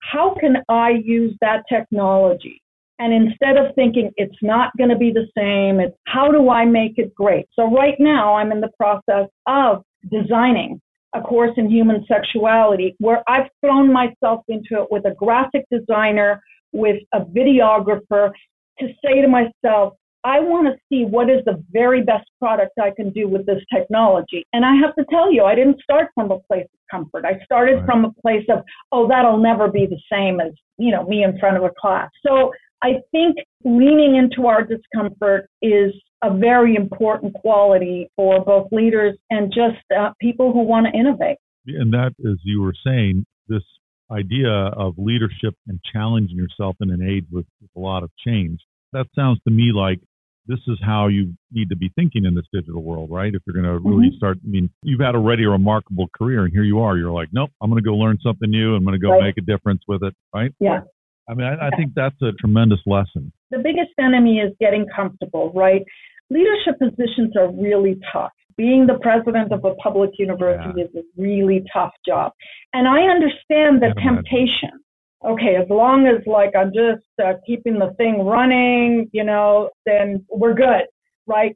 how 0.00 0.34
can 0.38 0.58
I 0.68 0.90
use 1.04 1.36
that 1.40 1.64
technology? 1.68 2.62
And 2.98 3.12
instead 3.12 3.56
of 3.56 3.74
thinking 3.74 4.10
it's 4.16 4.38
not 4.40 4.70
going 4.78 4.90
to 4.90 4.96
be 4.96 5.12
the 5.12 5.26
same, 5.36 5.80
it's 5.80 5.96
how 6.06 6.30
do 6.30 6.48
I 6.48 6.64
make 6.64 6.94
it 6.96 7.14
great? 7.14 7.46
So 7.54 7.70
right 7.70 7.96
now 7.98 8.36
I'm 8.36 8.52
in 8.52 8.60
the 8.60 8.70
process 8.78 9.28
of 9.46 9.82
designing 10.10 10.80
a 11.14 11.20
course 11.20 11.52
in 11.56 11.70
human 11.70 12.04
sexuality 12.06 12.94
where 12.98 13.22
I've 13.28 13.48
thrown 13.60 13.92
myself 13.92 14.42
into 14.48 14.82
it 14.82 14.88
with 14.90 15.04
a 15.04 15.14
graphic 15.14 15.64
designer, 15.70 16.42
with 16.72 17.02
a 17.12 17.20
videographer 17.20 18.32
to 18.78 18.88
say 19.04 19.20
to 19.22 19.28
myself, 19.28 19.94
I 20.24 20.40
want 20.40 20.66
to 20.66 20.74
see 20.88 21.04
what 21.04 21.30
is 21.30 21.44
the 21.44 21.62
very 21.70 22.02
best 22.02 22.28
product 22.40 22.72
I 22.82 22.90
can 22.90 23.10
do 23.10 23.28
with 23.28 23.46
this 23.46 23.62
technology. 23.72 24.44
And 24.52 24.64
I 24.64 24.74
have 24.74 24.94
to 24.96 25.04
tell 25.08 25.32
you, 25.32 25.44
I 25.44 25.54
didn't 25.54 25.80
start 25.80 26.08
from 26.14 26.32
a 26.32 26.40
place 26.40 26.64
of 26.64 26.80
comfort. 26.90 27.24
I 27.24 27.42
started 27.44 27.76
right. 27.76 27.86
from 27.86 28.04
a 28.04 28.12
place 28.20 28.44
of, 28.50 28.64
oh, 28.90 29.06
that'll 29.06 29.38
never 29.38 29.68
be 29.68 29.86
the 29.86 30.00
same 30.12 30.40
as, 30.40 30.52
you 30.78 30.90
know, 30.90 31.06
me 31.06 31.22
in 31.22 31.38
front 31.38 31.56
of 31.56 31.62
a 31.62 31.70
class. 31.80 32.10
So 32.26 32.52
I 32.82 32.94
think 33.12 33.36
leaning 33.64 34.16
into 34.16 34.48
our 34.48 34.64
discomfort 34.64 35.48
is 35.62 35.92
a 36.22 36.36
very 36.36 36.74
important 36.74 37.34
quality 37.34 38.10
for 38.16 38.44
both 38.44 38.66
leaders 38.72 39.16
and 39.30 39.52
just 39.52 39.84
uh, 39.96 40.10
people 40.20 40.52
who 40.52 40.62
want 40.62 40.86
to 40.86 40.98
innovate. 40.98 41.36
And 41.66 41.92
that, 41.92 42.14
as 42.28 42.38
you 42.42 42.62
were 42.62 42.74
saying, 42.84 43.24
this 43.48 43.62
idea 44.10 44.50
of 44.50 44.94
leadership 44.98 45.54
and 45.66 45.80
challenging 45.92 46.36
yourself 46.36 46.76
in 46.80 46.90
an 46.90 47.02
age 47.02 47.24
with, 47.30 47.46
with 47.60 47.70
a 47.76 47.80
lot 47.80 48.02
of 48.02 48.10
change. 48.26 48.60
That 48.92 49.06
sounds 49.14 49.40
to 49.44 49.50
me 49.50 49.72
like 49.74 50.00
this 50.46 50.60
is 50.68 50.78
how 50.84 51.08
you 51.08 51.34
need 51.52 51.70
to 51.70 51.76
be 51.76 51.90
thinking 51.96 52.24
in 52.24 52.34
this 52.34 52.44
digital 52.52 52.82
world, 52.82 53.10
right? 53.10 53.34
If 53.34 53.42
you're 53.46 53.60
going 53.60 53.64
to 53.64 53.78
really 53.88 54.08
mm-hmm. 54.08 54.16
start, 54.16 54.38
I 54.44 54.48
mean, 54.48 54.70
you've 54.82 55.00
had 55.00 55.14
already 55.14 55.44
a 55.44 55.50
remarkable 55.50 56.06
career, 56.16 56.44
and 56.44 56.52
here 56.52 56.62
you 56.62 56.80
are. 56.80 56.96
You're 56.96 57.10
like, 57.10 57.28
nope, 57.32 57.50
I'm 57.60 57.68
going 57.68 57.82
to 57.82 57.86
go 57.86 57.96
learn 57.96 58.18
something 58.22 58.48
new. 58.48 58.74
I'm 58.74 58.84
going 58.84 58.98
to 58.98 59.04
go 59.04 59.10
right. 59.10 59.22
make 59.22 59.38
a 59.38 59.40
difference 59.40 59.82
with 59.88 60.02
it, 60.02 60.14
right? 60.34 60.52
Yeah. 60.60 60.80
I 61.28 61.34
mean, 61.34 61.46
I, 61.46 61.66
I 61.66 61.70
think 61.76 61.92
that's 61.96 62.20
a 62.22 62.30
tremendous 62.38 62.78
lesson. 62.86 63.32
The 63.50 63.58
biggest 63.58 63.90
enemy 63.98 64.38
is 64.38 64.52
getting 64.60 64.86
comfortable, 64.94 65.52
right? 65.54 65.82
Leadership 66.30 66.78
positions 66.78 67.34
are 67.36 67.50
really 67.50 67.98
tough. 68.12 68.32
Being 68.56 68.86
the 68.86 68.98
president 69.00 69.52
of 69.52 69.64
a 69.64 69.74
public 69.74 70.10
university 70.18 70.72
yeah. 70.76 70.84
is 70.84 70.90
a 70.96 71.02
really 71.20 71.64
tough 71.72 71.92
job. 72.06 72.32
And 72.72 72.88
I 72.88 73.02
understand 73.02 73.82
the 73.82 73.94
temptation. 74.02 74.80
Okay, 75.24 75.56
as 75.56 75.68
long 75.68 76.06
as 76.06 76.24
like 76.26 76.54
I'm 76.56 76.72
just 76.72 77.06
uh, 77.22 77.34
keeping 77.46 77.78
the 77.78 77.92
thing 77.96 78.24
running, 78.24 79.08
you 79.12 79.24
know, 79.24 79.70
then 79.84 80.24
we're 80.30 80.54
good, 80.54 80.84
right? 81.26 81.54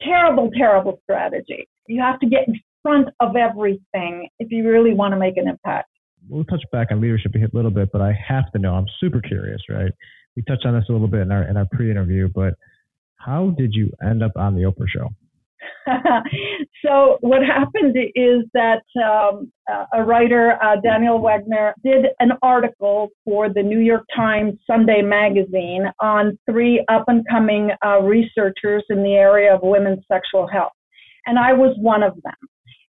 Terrible, 0.00 0.50
terrible 0.56 1.00
strategy. 1.02 1.68
You 1.86 2.00
have 2.00 2.18
to 2.20 2.26
get 2.26 2.48
in 2.48 2.58
front 2.82 3.08
of 3.20 3.36
everything 3.36 4.28
if 4.38 4.50
you 4.50 4.66
really 4.68 4.94
want 4.94 5.12
to 5.12 5.18
make 5.18 5.36
an 5.36 5.48
impact 5.48 5.90
we'll 6.28 6.44
touch 6.44 6.62
back 6.72 6.88
on 6.90 7.00
leadership 7.00 7.34
a 7.34 7.56
little 7.56 7.70
bit, 7.70 7.90
but 7.92 8.00
I 8.00 8.12
have 8.26 8.50
to 8.52 8.58
know. 8.58 8.74
I'm 8.74 8.86
super 9.00 9.20
curious, 9.20 9.60
right? 9.68 9.92
We 10.36 10.42
touched 10.42 10.64
on 10.64 10.74
this 10.74 10.84
a 10.88 10.92
little 10.92 11.08
bit 11.08 11.22
in 11.22 11.32
our 11.32 11.44
in 11.44 11.56
our 11.56 11.66
pre-interview, 11.72 12.28
but 12.34 12.54
how 13.16 13.54
did 13.58 13.74
you 13.74 13.90
end 14.02 14.22
up 14.22 14.32
on 14.36 14.54
the 14.54 14.62
Oprah 14.62 14.86
show? 14.88 15.08
so 16.84 17.18
what 17.20 17.42
happened 17.42 17.96
is 18.14 18.44
that 18.54 18.82
um, 19.02 19.50
a 19.94 20.02
writer, 20.02 20.58
uh, 20.62 20.76
Daniel 20.82 21.18
Bergner, 21.18 21.72
did 21.82 22.06
an 22.20 22.32
article 22.42 23.08
for 23.24 23.48
the 23.48 23.62
New 23.62 23.78
York 23.78 24.04
Times 24.14 24.54
Sunday 24.66 25.02
magazine 25.02 25.86
on 26.00 26.38
three 26.48 26.84
up-and-coming 26.88 27.70
uh, 27.84 28.00
researchers 28.02 28.84
in 28.90 29.02
the 29.02 29.14
area 29.14 29.54
of 29.54 29.60
women's 29.62 30.04
sexual 30.10 30.46
health, 30.46 30.72
and 31.26 31.38
I 31.38 31.52
was 31.52 31.76
one 31.80 32.02
of 32.02 32.14
them. 32.22 32.34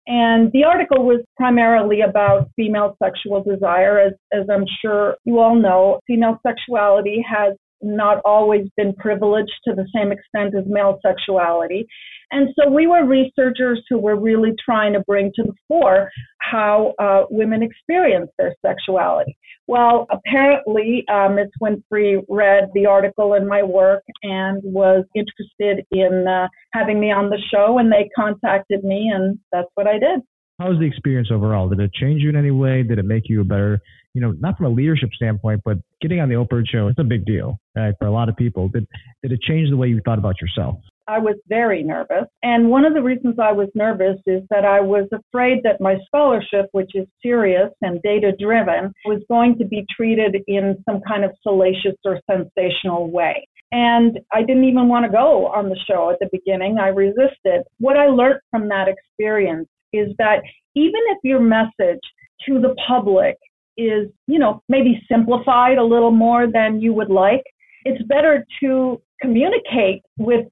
And 0.06 0.50
the 0.52 0.64
article 0.64 1.04
was 1.04 1.20
primarily 1.36 2.00
about 2.00 2.48
female 2.56 2.96
sexual 3.02 3.42
desire. 3.44 4.00
As, 4.00 4.12
as 4.32 4.46
I'm 4.50 4.64
sure 4.80 5.16
you 5.24 5.38
all 5.38 5.54
know, 5.54 6.00
female 6.06 6.38
sexuality 6.46 7.22
has 7.28 7.52
not 7.82 8.20
always 8.24 8.66
been 8.76 8.94
privileged 8.94 9.52
to 9.64 9.74
the 9.74 9.86
same 9.94 10.12
extent 10.12 10.54
as 10.56 10.64
male 10.66 10.98
sexuality. 11.04 11.86
And 12.30 12.48
so 12.58 12.70
we 12.70 12.86
were 12.86 13.06
researchers 13.06 13.82
who 13.88 13.98
were 13.98 14.16
really 14.16 14.52
trying 14.62 14.92
to 14.92 15.00
bring 15.00 15.32
to 15.36 15.42
the 15.42 15.54
fore 15.66 16.10
how 16.40 16.94
uh, 16.98 17.24
women 17.30 17.62
experience 17.62 18.30
their 18.38 18.54
sexuality. 18.64 19.36
Well, 19.66 20.06
apparently, 20.10 21.04
uh, 21.12 21.28
Ms. 21.28 21.48
Winfrey 21.62 22.22
read 22.28 22.68
the 22.74 22.86
article 22.86 23.34
in 23.34 23.46
my 23.46 23.62
work 23.62 24.02
and 24.22 24.62
was 24.62 25.04
interested 25.14 25.84
in 25.90 26.26
uh, 26.26 26.48
having 26.72 27.00
me 27.00 27.10
on 27.10 27.28
the 27.28 27.40
show, 27.52 27.78
and 27.78 27.92
they 27.92 28.08
contacted 28.16 28.82
me, 28.82 29.10
and 29.14 29.38
that's 29.52 29.68
what 29.74 29.86
I 29.86 29.98
did. 29.98 30.20
How 30.58 30.70
was 30.70 30.78
the 30.78 30.86
experience 30.86 31.28
overall? 31.32 31.68
Did 31.68 31.78
it 31.78 31.92
change 31.92 32.20
you 32.20 32.30
in 32.30 32.36
any 32.36 32.50
way? 32.50 32.82
Did 32.82 32.98
it 32.98 33.04
make 33.04 33.28
you 33.28 33.40
a 33.40 33.44
better, 33.44 33.80
you 34.12 34.20
know, 34.20 34.32
not 34.32 34.56
from 34.56 34.66
a 34.66 34.70
leadership 34.70 35.10
standpoint, 35.14 35.62
but 35.64 35.78
getting 36.00 36.20
on 36.20 36.28
the 36.28 36.34
Oprah 36.34 36.64
show, 36.68 36.88
it's 36.88 36.98
a 36.98 37.04
big 37.04 37.24
deal 37.24 37.60
right, 37.76 37.94
for 38.00 38.08
a 38.08 38.10
lot 38.10 38.28
of 38.28 38.36
people. 38.36 38.68
Did, 38.68 38.86
did 39.22 39.30
it 39.30 39.40
change 39.42 39.70
the 39.70 39.76
way 39.76 39.86
you 39.86 40.00
thought 40.04 40.18
about 40.18 40.40
yourself? 40.40 40.80
I 41.06 41.20
was 41.20 41.36
very 41.48 41.84
nervous. 41.84 42.26
And 42.42 42.70
one 42.70 42.84
of 42.84 42.92
the 42.92 43.02
reasons 43.02 43.36
I 43.38 43.52
was 43.52 43.68
nervous 43.74 44.18
is 44.26 44.42
that 44.50 44.64
I 44.64 44.80
was 44.80 45.08
afraid 45.12 45.62
that 45.62 45.80
my 45.80 45.96
scholarship, 46.06 46.66
which 46.72 46.90
is 46.94 47.06
serious 47.22 47.70
and 47.80 48.02
data 48.02 48.32
driven, 48.38 48.92
was 49.06 49.22
going 49.28 49.56
to 49.58 49.64
be 49.64 49.86
treated 49.96 50.36
in 50.48 50.76
some 50.88 51.00
kind 51.08 51.24
of 51.24 51.30
salacious 51.42 51.96
or 52.04 52.20
sensational 52.30 53.10
way. 53.10 53.46
And 53.70 54.18
I 54.32 54.40
didn't 54.42 54.64
even 54.64 54.88
want 54.88 55.06
to 55.06 55.12
go 55.12 55.46
on 55.46 55.68
the 55.68 55.78
show 55.88 56.10
at 56.10 56.18
the 56.20 56.28
beginning. 56.32 56.78
I 56.78 56.88
resisted. 56.88 57.62
What 57.78 57.96
I 57.96 58.06
learned 58.08 58.40
from 58.50 58.68
that 58.68 58.88
experience 58.88 59.68
is 59.92 60.08
that 60.18 60.42
even 60.74 61.00
if 61.08 61.18
your 61.22 61.40
message 61.40 62.00
to 62.46 62.60
the 62.60 62.74
public 62.86 63.36
is, 63.76 64.08
you 64.26 64.38
know, 64.38 64.62
maybe 64.68 65.00
simplified 65.10 65.78
a 65.78 65.84
little 65.84 66.10
more 66.10 66.46
than 66.50 66.80
you 66.80 66.92
would 66.92 67.10
like, 67.10 67.42
it's 67.84 68.02
better 68.04 68.44
to 68.60 69.00
communicate 69.20 70.02
with 70.18 70.46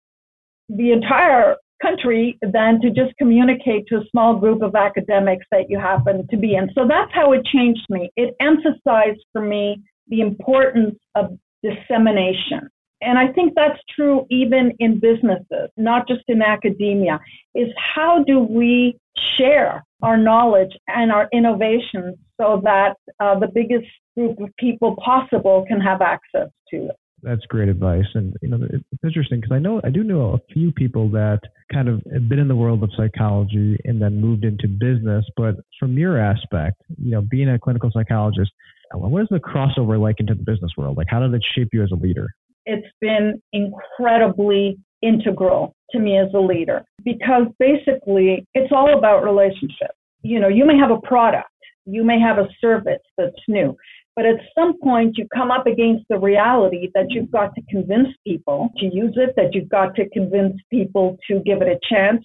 the 0.68 0.92
entire 0.92 1.56
country 1.82 2.38
than 2.40 2.80
to 2.80 2.88
just 2.88 3.14
communicate 3.18 3.86
to 3.88 3.96
a 3.96 4.04
small 4.10 4.38
group 4.38 4.62
of 4.62 4.74
academics 4.74 5.44
that 5.50 5.68
you 5.68 5.78
happen 5.78 6.26
to 6.30 6.36
be 6.36 6.54
in. 6.54 6.70
So 6.74 6.86
that's 6.88 7.12
how 7.12 7.32
it 7.32 7.44
changed 7.44 7.84
me. 7.90 8.10
It 8.16 8.34
emphasized 8.40 9.24
for 9.32 9.42
me 9.42 9.82
the 10.08 10.20
importance 10.20 10.96
of 11.14 11.38
dissemination. 11.62 12.68
And 13.00 13.18
I 13.18 13.32
think 13.32 13.52
that's 13.54 13.78
true 13.94 14.26
even 14.30 14.72
in 14.78 15.00
businesses, 15.00 15.70
not 15.76 16.08
just 16.08 16.22
in 16.28 16.42
academia, 16.42 17.20
is 17.54 17.68
how 17.94 18.24
do 18.26 18.40
we 18.40 18.98
share 19.36 19.84
our 20.02 20.16
knowledge 20.16 20.72
and 20.88 21.12
our 21.12 21.28
innovations 21.32 22.16
so 22.40 22.60
that 22.64 22.96
uh, 23.20 23.38
the 23.38 23.48
biggest 23.48 23.86
group 24.16 24.40
of 24.40 24.48
people 24.58 24.96
possible 24.96 25.64
can 25.68 25.80
have 25.80 26.00
access 26.00 26.48
to 26.70 26.86
it 26.86 26.96
that's 27.22 27.44
great 27.46 27.68
advice. 27.68 28.04
And 28.14 28.34
you 28.40 28.48
know, 28.48 28.58
it's 28.62 29.04
interesting 29.04 29.40
because 29.40 29.54
I 29.54 29.58
know 29.58 29.80
I 29.84 29.90
do 29.90 30.04
know 30.04 30.34
a 30.34 30.52
few 30.52 30.70
people 30.72 31.10
that 31.10 31.40
kind 31.72 31.88
of 31.88 32.02
have 32.12 32.28
been 32.28 32.38
in 32.38 32.48
the 32.48 32.56
world 32.56 32.82
of 32.82 32.90
psychology 32.96 33.78
and 33.84 34.00
then 34.00 34.20
moved 34.20 34.44
into 34.44 34.68
business. 34.68 35.24
But 35.36 35.56
from 35.78 35.98
your 35.98 36.18
aspect, 36.18 36.82
you 36.98 37.10
know, 37.10 37.22
being 37.22 37.48
a 37.48 37.58
clinical 37.58 37.90
psychologist, 37.92 38.50
what 38.92 39.22
is 39.22 39.28
the 39.30 39.38
crossover 39.38 40.00
like 40.00 40.16
into 40.18 40.34
the 40.34 40.42
business 40.42 40.70
world? 40.76 40.96
Like, 40.96 41.08
how 41.10 41.20
did 41.20 41.34
it 41.34 41.44
shape 41.54 41.70
you 41.72 41.82
as 41.82 41.90
a 41.90 41.96
leader? 41.96 42.28
It's 42.66 42.86
been 43.00 43.40
incredibly 43.52 44.78
integral 45.02 45.74
to 45.90 45.98
me 45.98 46.18
as 46.18 46.28
a 46.34 46.38
leader 46.38 46.84
because 47.04 47.46
basically 47.58 48.44
it's 48.54 48.72
all 48.72 48.98
about 48.98 49.24
relationships. 49.24 49.94
You 50.22 50.40
know, 50.40 50.48
you 50.48 50.66
may 50.66 50.76
have 50.76 50.90
a 50.90 51.00
product, 51.00 51.48
you 51.84 52.02
may 52.04 52.18
have 52.18 52.38
a 52.38 52.48
service 52.60 53.02
that's 53.16 53.36
new, 53.46 53.76
but 54.16 54.24
at 54.24 54.36
some 54.58 54.78
point, 54.80 55.18
you 55.18 55.28
come 55.34 55.50
up 55.50 55.66
against 55.66 56.06
the 56.08 56.18
reality 56.18 56.90
that 56.94 57.08
you've 57.10 57.30
got 57.30 57.54
to 57.54 57.62
convince 57.68 58.08
people 58.26 58.70
to 58.78 58.86
use 58.86 59.12
it, 59.16 59.34
that 59.36 59.54
you've 59.54 59.68
got 59.68 59.94
to 59.96 60.08
convince 60.08 60.56
people 60.70 61.18
to 61.28 61.40
give 61.40 61.60
it 61.60 61.68
a 61.68 61.78
chance. 61.86 62.24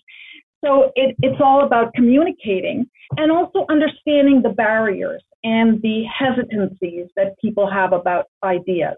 So 0.64 0.92
it, 0.96 1.18
it's 1.22 1.42
all 1.44 1.66
about 1.66 1.94
communicating 1.94 2.86
and 3.18 3.30
also 3.30 3.66
understanding 3.70 4.42
the 4.42 4.54
barriers 4.56 5.22
and 5.44 5.82
the 5.82 6.04
hesitancies 6.18 7.08
that 7.18 7.36
people 7.42 7.70
have 7.70 7.92
about 7.92 8.28
ideas. 8.44 8.96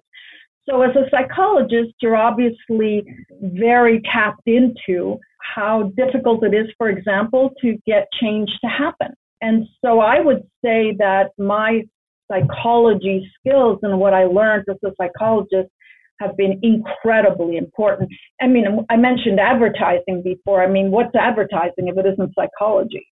So, 0.70 0.82
as 0.82 0.96
a 0.96 1.10
psychologist, 1.12 1.94
you're 2.02 2.16
obviously 2.16 3.04
very 3.42 4.02
tapped 4.12 4.48
into 4.48 5.20
how 5.56 5.92
difficult 5.98 6.44
it 6.44 6.54
is, 6.54 6.68
for 6.78 6.90
example, 6.90 7.52
to 7.62 7.78
get 7.86 8.08
change 8.22 8.50
to 8.62 8.68
happen. 8.68 9.14
And 9.42 9.68
so 9.84 10.00
I 10.00 10.22
would 10.22 10.44
say 10.64 10.96
that 11.00 11.32
my 11.38 11.82
psychology 12.32 13.30
skills 13.38 13.80
and 13.84 14.00
what 14.00 14.14
I 14.14 14.24
learned 14.24 14.66
as 14.70 14.78
a 14.86 14.94
psychologist 14.98 15.70
have 16.22 16.38
been 16.38 16.60
incredibly 16.64 17.58
important. 17.58 18.10
I 18.42 18.48
mean, 18.48 18.86
I 18.90 18.96
mentioned 18.96 19.40
advertising 19.40 20.22
before. 20.24 20.64
I 20.64 20.68
mean, 20.68 20.92
what's 20.92 21.14
advertising 21.16 21.90
if 21.90 21.98
it 21.98 22.06
isn't 22.06 22.34
psychology? 22.36 23.06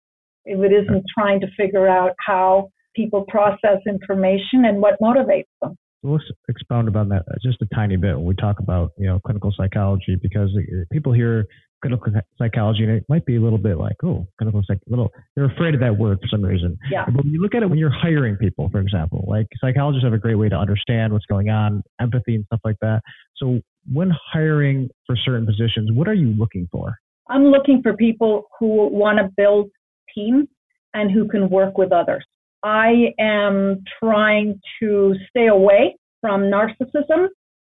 If 0.45 0.59
it 0.59 0.71
isn't 0.71 1.05
trying 1.17 1.39
to 1.41 1.47
figure 1.57 1.87
out 1.87 2.11
how 2.19 2.69
people 2.95 3.25
process 3.27 3.79
information 3.87 4.65
and 4.65 4.81
what 4.81 4.99
motivates 5.01 5.45
them? 5.61 5.75
Let's 6.03 6.23
expound 6.47 6.87
about 6.87 7.09
that 7.09 7.23
uh, 7.29 7.35
just 7.43 7.61
a 7.61 7.75
tiny 7.75 7.97
bit 7.97 8.15
when 8.15 8.25
we 8.25 8.35
talk 8.35 8.59
about 8.59 8.91
you 8.97 9.07
know 9.07 9.19
clinical 9.25 9.53
psychology 9.55 10.17
because 10.21 10.49
uh, 10.55 10.83
people 10.91 11.11
hear 11.11 11.45
clinical 11.81 12.11
psychology 12.37 12.83
and 12.83 12.91
it 12.91 13.05
might 13.07 13.25
be 13.25 13.37
a 13.37 13.41
little 13.41 13.57
bit 13.57 13.77
like 13.77 13.95
oh 14.03 14.27
clinical 14.37 14.61
psych 14.67 14.79
little 14.87 15.11
they're 15.35 15.45
afraid 15.45 15.73
of 15.73 15.79
that 15.79 15.97
word 15.97 16.19
for 16.21 16.27
some 16.27 16.43
reason. 16.43 16.77
Yeah. 16.91 17.05
But 17.05 17.23
when 17.23 17.33
you 17.33 17.41
look 17.41 17.55
at 17.55 17.63
it 17.63 17.69
when 17.69 17.79
you're 17.79 17.89
hiring 17.89 18.35
people 18.37 18.69
for 18.69 18.79
example 18.79 19.25
like 19.27 19.47
psychologists 19.59 20.03
have 20.03 20.13
a 20.13 20.17
great 20.17 20.35
way 20.35 20.49
to 20.49 20.55
understand 20.55 21.13
what's 21.13 21.25
going 21.25 21.49
on 21.49 21.83
empathy 21.99 22.35
and 22.35 22.45
stuff 22.45 22.61
like 22.63 22.77
that. 22.81 23.01
So 23.37 23.59
when 23.91 24.11
hiring 24.31 24.89
for 25.05 25.15
certain 25.15 25.45
positions 25.45 25.91
what 25.91 26.07
are 26.07 26.13
you 26.13 26.29
looking 26.37 26.67
for? 26.71 26.95
I'm 27.29 27.45
looking 27.45 27.81
for 27.81 27.95
people 27.95 28.47
who 28.59 28.89
want 28.89 29.19
to 29.19 29.29
build 29.37 29.69
teams 30.13 30.47
and 30.93 31.11
who 31.11 31.27
can 31.27 31.49
work 31.49 31.77
with 31.77 31.91
others. 31.91 32.25
I 32.63 33.13
am 33.19 33.83
trying 33.99 34.59
to 34.81 35.15
stay 35.29 35.47
away 35.47 35.95
from 36.21 36.43
narcissism 36.43 37.27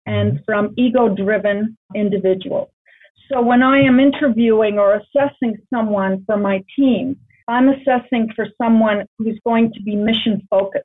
and 0.07 0.33
mm-hmm. 0.33 0.45
from 0.45 0.75
ego 0.77 1.15
driven 1.15 1.77
individuals. 1.95 2.69
So 3.31 3.41
when 3.41 3.63
I 3.63 3.81
am 3.81 4.01
interviewing 4.01 4.79
or 4.79 4.95
assessing 4.95 5.57
someone 5.73 6.25
for 6.27 6.37
my 6.37 6.63
team, 6.77 7.17
I'm 7.49 7.69
assessing 7.69 8.31
for 8.35 8.47
someone 8.61 9.07
who's 9.19 9.39
going 9.45 9.73
to 9.73 9.83
be 9.83 9.97
mission 9.97 10.47
focused, 10.51 10.85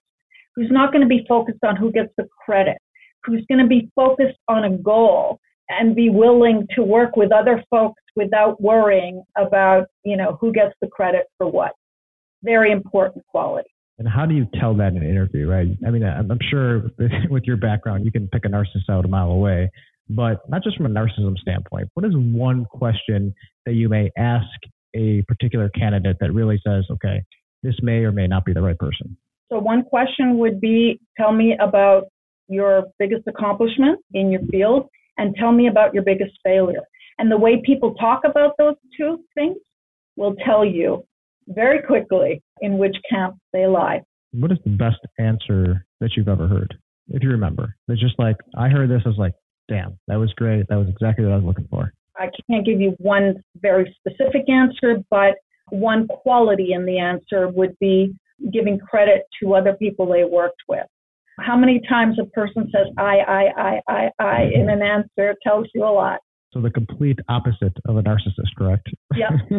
who's 0.56 0.72
not 0.72 0.92
going 0.92 1.02
to 1.02 1.08
be 1.08 1.26
focused 1.28 1.64
on 1.64 1.76
who 1.76 1.92
gets 1.92 2.14
the 2.18 2.28
credit, 2.46 2.78
who's 3.24 3.44
going 3.48 3.60
to 3.60 3.68
be 3.68 3.92
focused 3.96 4.38
on 4.48 4.64
a 4.64 4.78
goal 4.78 5.40
and 5.70 5.96
be 5.96 6.10
willing 6.10 6.66
to 6.76 6.84
work 6.84 7.16
with 7.16 7.32
other 7.32 7.64
folks 7.70 8.02
without 8.16 8.62
worrying 8.62 9.24
about, 9.38 9.88
you 10.04 10.16
know, 10.16 10.38
who 10.40 10.52
gets 10.52 10.74
the 10.82 10.88
credit 10.88 11.26
for 11.38 11.48
what. 11.48 11.74
Very 12.44 12.72
important 12.72 13.26
quality. 13.28 13.70
And 14.00 14.08
how 14.08 14.26
do 14.26 14.36
you 14.36 14.48
tell 14.60 14.76
that 14.76 14.94
in 14.94 14.98
an 14.98 15.10
interview, 15.10 15.50
right? 15.50 15.68
I 15.86 15.90
mean, 15.90 16.04
I'm 16.04 16.40
sure 16.50 16.84
with 17.30 17.44
your 17.44 17.58
background, 17.58 18.06
you 18.06 18.12
can 18.12 18.28
pick 18.28 18.46
a 18.46 18.48
narcissist 18.48 18.90
out 18.90 19.06
a 19.06 19.08
mile 19.08 19.32
away, 19.32 19.72
but 20.10 20.48
not 20.50 20.64
just 20.64 20.78
from 20.78 20.86
a 20.86 20.90
narcissism 20.90 21.38
standpoint. 21.38 21.90
What 21.96 22.06
is 22.06 22.14
one 22.16 22.66
question 22.66 23.34
that 23.66 23.74
you 23.74 23.90
may 23.90 24.12
ask 24.18 24.46
a 24.96 25.24
particular 25.24 25.70
candidate 25.70 26.18
that 26.20 26.32
really 26.32 26.62
says, 26.66 26.86
okay, 26.92 27.24
this 27.64 27.76
may 27.82 28.00
or 28.00 28.12
may 28.12 28.28
not 28.28 28.46
be 28.46 28.54
the 28.54 28.62
right 28.62 28.78
person? 28.78 29.18
So, 29.50 29.60
one 29.60 29.84
question 29.84 30.38
would 30.38 30.62
be 30.62 31.00
tell 31.18 31.32
me 31.32 31.56
about 31.60 32.06
your 32.48 32.86
biggest 33.00 33.28
accomplishment 33.28 34.00
in 34.14 34.30
your 34.32 34.42
field 34.52 34.90
and 35.18 35.36
tell 35.36 35.52
me 35.52 35.68
about 35.68 35.94
your 35.94 36.04
biggest 36.04 36.34
failure. 36.44 36.82
And 37.18 37.32
the 37.32 37.38
way 37.38 37.62
people 37.66 37.96
talk 37.96 38.22
about 38.26 38.54
those 38.58 38.76
two 38.96 39.24
things 39.34 39.58
will 40.16 40.36
tell 40.46 40.64
you 40.64 41.04
very 41.48 41.82
quickly 41.82 42.42
in 42.62 42.78
which 42.78 42.96
camp 43.10 43.38
they 43.54 43.68
lie. 43.68 44.02
What 44.34 44.52
is 44.52 44.58
the 44.64 44.72
best 44.72 45.00
answer 45.20 45.86
that 46.00 46.12
you've 46.16 46.28
ever 46.28 46.48
heard, 46.48 46.78
if 47.10 47.24
you 47.24 47.30
remember? 47.30 47.76
It's 47.88 48.02
just 48.02 48.20
like, 48.20 48.38
I 48.58 48.70
heard 48.70 48.90
this, 48.90 49.02
I 49.06 49.10
was 49.10 49.18
like, 49.18 49.34
damn, 49.68 49.98
that 50.08 50.18
was 50.18 50.34
great. 50.34 50.68
That 50.70 50.78
was 50.78 50.88
exactly 50.90 51.26
what 51.26 51.34
I 51.34 51.38
was 51.38 51.46
looking 51.46 51.68
for. 51.70 51.92
I 52.18 52.30
can't 52.50 52.66
give 52.66 52.82
you 52.82 52.96
one 52.98 53.36
very 53.58 53.96
specific 54.00 54.50
answer, 54.50 54.98
but 55.10 55.36
one 55.70 56.08
quality 56.08 56.74
in 56.74 56.86
the 56.86 56.98
answer 56.98 57.50
would 57.50 57.78
be 57.80 58.14
giving 58.52 58.80
credit 58.80 59.24
to 59.42 59.56
other 59.56 59.74
people 59.74 60.08
they 60.08 60.24
worked 60.24 60.62
with. 60.68 60.86
How 61.40 61.56
many 61.56 61.82
times 61.88 62.18
a 62.20 62.26
person 62.26 62.70
says 62.74 62.88
I, 62.98 63.18
I, 63.20 63.44
I, 63.58 63.82
I, 63.88 64.10
I 64.20 64.42
in 64.54 64.70
an 64.70 64.82
answer 64.82 65.36
tells 65.44 65.68
you 65.76 65.84
a 65.84 65.92
lot. 65.92 66.20
So 66.54 66.62
the 66.62 66.72
complete 66.72 67.20
opposite 67.28 67.74
of 67.86 67.98
a 67.98 68.04
narcissist, 68.04 68.56
correct? 68.58 68.88
Yeah. 69.16 69.30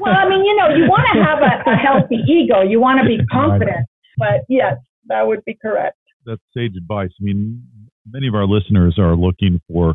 well, 0.00 0.14
I 0.14 0.28
mean, 0.28 0.44
you 0.44 0.56
know, 0.56 0.68
you 0.68 0.88
want 0.88 1.06
to 1.12 1.22
have 1.22 1.40
a, 1.40 1.70
a 1.70 1.76
healthy 1.76 2.22
ego. 2.28 2.62
You 2.62 2.80
want 2.80 3.00
to 3.00 3.06
be 3.06 3.18
confident. 3.26 3.86
But 4.16 4.44
yes, 4.48 4.76
that 5.06 5.26
would 5.26 5.44
be 5.44 5.58
correct. 5.60 5.96
That's 6.24 6.40
sage 6.56 6.76
advice. 6.76 7.10
I 7.20 7.24
mean, 7.24 7.62
many 8.08 8.28
of 8.28 8.34
our 8.34 8.46
listeners 8.46 8.96
are 8.98 9.16
looking 9.16 9.60
for 9.68 9.94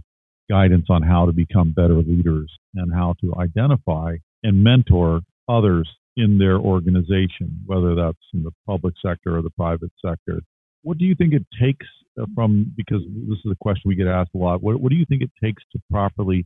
guidance 0.49 0.87
on 0.89 1.01
how 1.01 1.25
to 1.25 1.31
become 1.31 1.71
better 1.71 1.95
leaders 1.95 2.51
and 2.75 2.93
how 2.93 3.15
to 3.21 3.33
identify 3.39 4.15
and 4.43 4.63
mentor 4.63 5.21
others 5.47 5.89
in 6.17 6.37
their 6.37 6.57
organization, 6.57 7.59
whether 7.65 7.95
that's 7.95 8.17
in 8.33 8.43
the 8.43 8.51
public 8.65 8.93
sector 9.03 9.37
or 9.37 9.41
the 9.41 9.49
private 9.51 9.91
sector. 10.03 10.41
What 10.85 10.99
do 10.99 11.05
you 11.05 11.15
think 11.15 11.33
it 11.33 11.43
takes 11.59 11.87
uh, 12.21 12.27
from, 12.35 12.71
because 12.77 13.01
this 13.27 13.39
is 13.43 13.51
a 13.51 13.55
question 13.59 13.81
we 13.85 13.95
get 13.95 14.05
asked 14.05 14.29
a 14.35 14.37
lot, 14.37 14.61
what, 14.61 14.79
what 14.79 14.91
do 14.91 14.95
you 14.95 15.05
think 15.09 15.23
it 15.23 15.31
takes 15.43 15.63
to 15.71 15.79
properly 15.89 16.45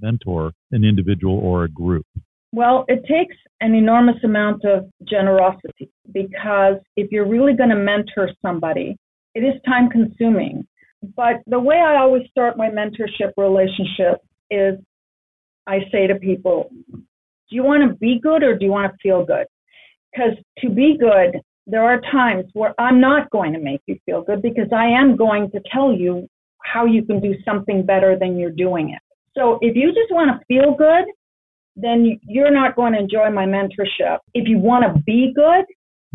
mentor 0.00 0.52
an 0.70 0.84
individual 0.84 1.36
or 1.40 1.64
a 1.64 1.68
group? 1.68 2.06
Well, 2.52 2.84
it 2.86 3.00
takes 3.00 3.34
an 3.60 3.74
enormous 3.74 4.22
amount 4.22 4.64
of 4.64 4.88
generosity 5.08 5.90
because 6.12 6.76
if 6.96 7.10
you're 7.10 7.28
really 7.28 7.54
going 7.54 7.70
to 7.70 7.76
mentor 7.76 8.30
somebody, 8.40 8.96
it 9.34 9.40
is 9.40 9.60
time 9.66 9.90
consuming. 9.90 10.68
But 11.16 11.42
the 11.48 11.58
way 11.58 11.76
I 11.76 11.96
always 11.96 12.22
start 12.30 12.56
my 12.56 12.68
mentorship 12.68 13.32
relationship 13.36 14.20
is 14.52 14.78
I 15.66 15.80
say 15.90 16.06
to 16.06 16.14
people, 16.14 16.70
do 16.92 17.56
you 17.56 17.64
want 17.64 17.90
to 17.90 17.96
be 17.96 18.20
good 18.22 18.44
or 18.44 18.56
do 18.56 18.66
you 18.66 18.70
want 18.70 18.92
to 18.92 18.98
feel 19.02 19.24
good? 19.24 19.46
Because 20.12 20.36
to 20.58 20.70
be 20.70 20.96
good, 20.96 21.40
there 21.70 21.84
are 21.84 22.00
times 22.00 22.46
where 22.52 22.74
I'm 22.78 23.00
not 23.00 23.30
going 23.30 23.52
to 23.52 23.58
make 23.58 23.80
you 23.86 23.98
feel 24.06 24.22
good 24.22 24.42
because 24.42 24.68
I 24.74 24.86
am 24.86 25.16
going 25.16 25.50
to 25.52 25.60
tell 25.72 25.92
you 25.92 26.28
how 26.62 26.84
you 26.84 27.04
can 27.04 27.20
do 27.20 27.34
something 27.44 27.84
better 27.84 28.18
than 28.18 28.38
you're 28.38 28.50
doing 28.50 28.90
it. 28.90 29.02
So 29.36 29.58
if 29.60 29.76
you 29.76 29.88
just 29.88 30.10
want 30.10 30.30
to 30.30 30.44
feel 30.46 30.74
good, 30.74 31.04
then 31.76 32.18
you're 32.22 32.50
not 32.50 32.76
going 32.76 32.92
to 32.92 32.98
enjoy 32.98 33.30
my 33.30 33.46
mentorship. 33.46 34.18
If 34.34 34.48
you 34.48 34.58
want 34.58 34.84
to 34.84 35.02
be 35.02 35.32
good, 35.34 35.64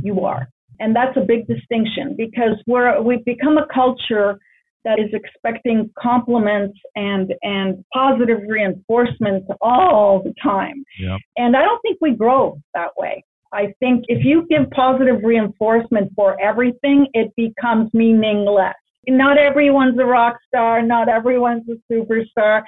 you 0.02 0.22
are. 0.22 0.48
And 0.80 0.96
that's 0.96 1.16
a 1.16 1.22
big 1.22 1.48
distinction 1.48 2.16
because 2.18 2.62
we're, 2.68 3.02
we've 3.02 3.24
become 3.24 3.58
a 3.58 3.66
culture 3.74 4.38
that 4.84 5.00
is 5.00 5.10
expecting 5.14 5.90
compliments 6.00 6.78
and 6.96 7.34
and 7.42 7.84
positive 7.92 8.42
reinforcements 8.48 9.48
all 9.60 10.22
the 10.24 10.34
time. 10.42 10.86
Yep. 11.00 11.20
And 11.38 11.58
I 11.58 11.64
don't 11.64 11.82
think 11.82 11.98
we 12.02 12.12
grow 12.12 12.62
that 12.76 12.92
way. 12.96 13.24
I 13.56 13.74
think 13.80 14.04
if 14.10 14.26
you 14.26 14.46
give 14.50 14.70
positive 14.72 15.22
reinforcement 15.24 16.12
for 16.16 16.40
everything, 16.42 17.08
it 17.14 17.32
becomes 17.38 17.90
meaningless. 17.94 18.74
Not 19.08 19.38
everyone's 19.38 19.98
a 19.98 20.06
rock 20.06 20.36
star, 20.48 20.82
not 20.82 21.08
everyone's 21.08 21.64
a 21.70 21.94
superstar. 21.94 22.64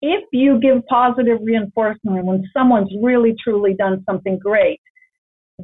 If 0.00 0.24
you 0.32 0.58
give 0.58 0.84
positive 0.88 1.38
reinforcement 1.44 2.24
when 2.24 2.42
someone's 2.52 2.90
really 3.00 3.36
truly 3.42 3.74
done 3.74 4.02
something 4.04 4.38
great, 4.38 4.80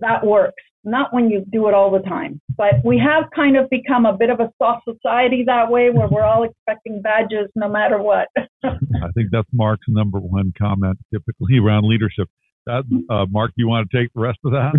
that 0.01 0.25
works 0.25 0.63
not 0.85 1.13
when 1.13 1.29
you 1.29 1.45
do 1.53 1.69
it 1.69 1.75
all 1.75 1.91
the 1.91 2.01
time. 2.09 2.41
But 2.57 2.75
we 2.85 2.99
have 2.99 3.25
kind 3.35 3.57
of 3.57 3.69
become 3.71 4.07
a 4.07 4.17
bit 4.17 4.31
of 4.31 4.41
a 4.41 4.51
soft 4.59 4.85
society 4.85 5.45
that 5.47 5.71
way 5.71 5.91
where 5.91 6.09
we're 6.09 6.25
all 6.25 6.45
expecting 6.45 7.03
badges 7.03 7.49
no 7.55 7.69
matter 7.69 8.01
what. 8.01 8.29
I 8.65 9.11
think 9.15 9.29
that's 9.31 9.49
Mark's 9.53 9.87
number 9.89 10.19
one 10.19 10.53
comment 10.59 10.99
typically 11.13 11.59
around 11.59 11.85
leadership. 11.85 12.29
That, 12.69 12.85
uh, 13.11 13.27
Mark, 13.31 13.51
do 13.57 13.63
you 13.63 13.69
want 13.69 13.91
to 13.91 13.99
take 13.99 14.13
the 14.15 14.21
rest 14.21 14.39
of 14.45 14.53
that? 14.53 14.73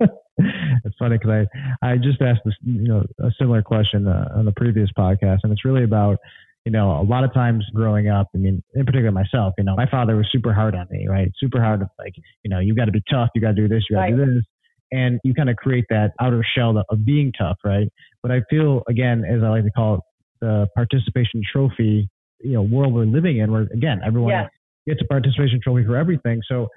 it's 0.84 0.96
funny 0.98 1.18
because 1.18 1.46
I, 1.82 1.92
I 1.92 1.96
just 1.96 2.22
asked 2.22 2.40
this, 2.44 2.54
you 2.62 2.86
know, 2.86 3.04
a 3.18 3.30
similar 3.38 3.62
question 3.62 4.06
uh, 4.06 4.28
on 4.36 4.44
the 4.44 4.52
previous 4.52 4.90
podcast, 4.96 5.38
and 5.42 5.52
it's 5.52 5.64
really 5.64 5.84
about 5.84 6.18
you 6.66 6.72
know, 6.72 7.00
a 7.00 7.02
lot 7.02 7.24
of 7.24 7.32
times 7.32 7.64
growing 7.74 8.10
up, 8.10 8.28
I 8.34 8.38
mean, 8.38 8.62
in 8.74 8.84
particular 8.84 9.10
myself, 9.10 9.54
you 9.56 9.64
know, 9.64 9.74
my 9.76 9.86
father 9.90 10.14
was 10.16 10.28
super 10.30 10.52
hard 10.52 10.74
on 10.74 10.86
me, 10.90 11.06
right? 11.08 11.32
Super 11.38 11.58
hard, 11.58 11.80
like, 11.98 12.12
you 12.42 12.50
know, 12.50 12.58
you 12.58 12.74
got 12.74 12.84
to 12.84 12.92
be 12.92 13.02
tough, 13.10 13.30
you 13.34 13.40
got 13.40 13.52
to 13.52 13.54
do 13.54 13.66
this, 13.66 13.82
you 13.88 13.96
got 13.96 14.08
to 14.08 14.12
right. 14.12 14.26
do 14.26 14.34
this 14.34 14.44
and 14.92 15.20
you 15.24 15.34
kind 15.34 15.50
of 15.50 15.56
create 15.56 15.84
that 15.90 16.12
outer 16.20 16.44
shell 16.56 16.82
of 16.88 17.04
being 17.04 17.32
tough, 17.38 17.58
right? 17.64 17.88
But 18.22 18.32
I 18.32 18.42
feel 18.50 18.82
again, 18.88 19.24
as 19.24 19.42
I 19.42 19.48
like 19.48 19.64
to 19.64 19.70
call 19.70 19.96
it, 19.96 20.00
the 20.40 20.66
participation 20.74 21.42
trophy, 21.52 22.08
you 22.40 22.52
know, 22.52 22.62
world 22.62 22.94
we're 22.94 23.04
living 23.04 23.38
in, 23.38 23.52
where 23.52 23.62
again 23.62 24.00
everyone 24.04 24.30
yes. 24.30 24.50
Gets 24.86 25.00
a 25.02 25.06
participation 25.06 25.60
trophy 25.62 25.84
for 25.84 25.96
everything. 25.96 26.40
So, 26.48 26.68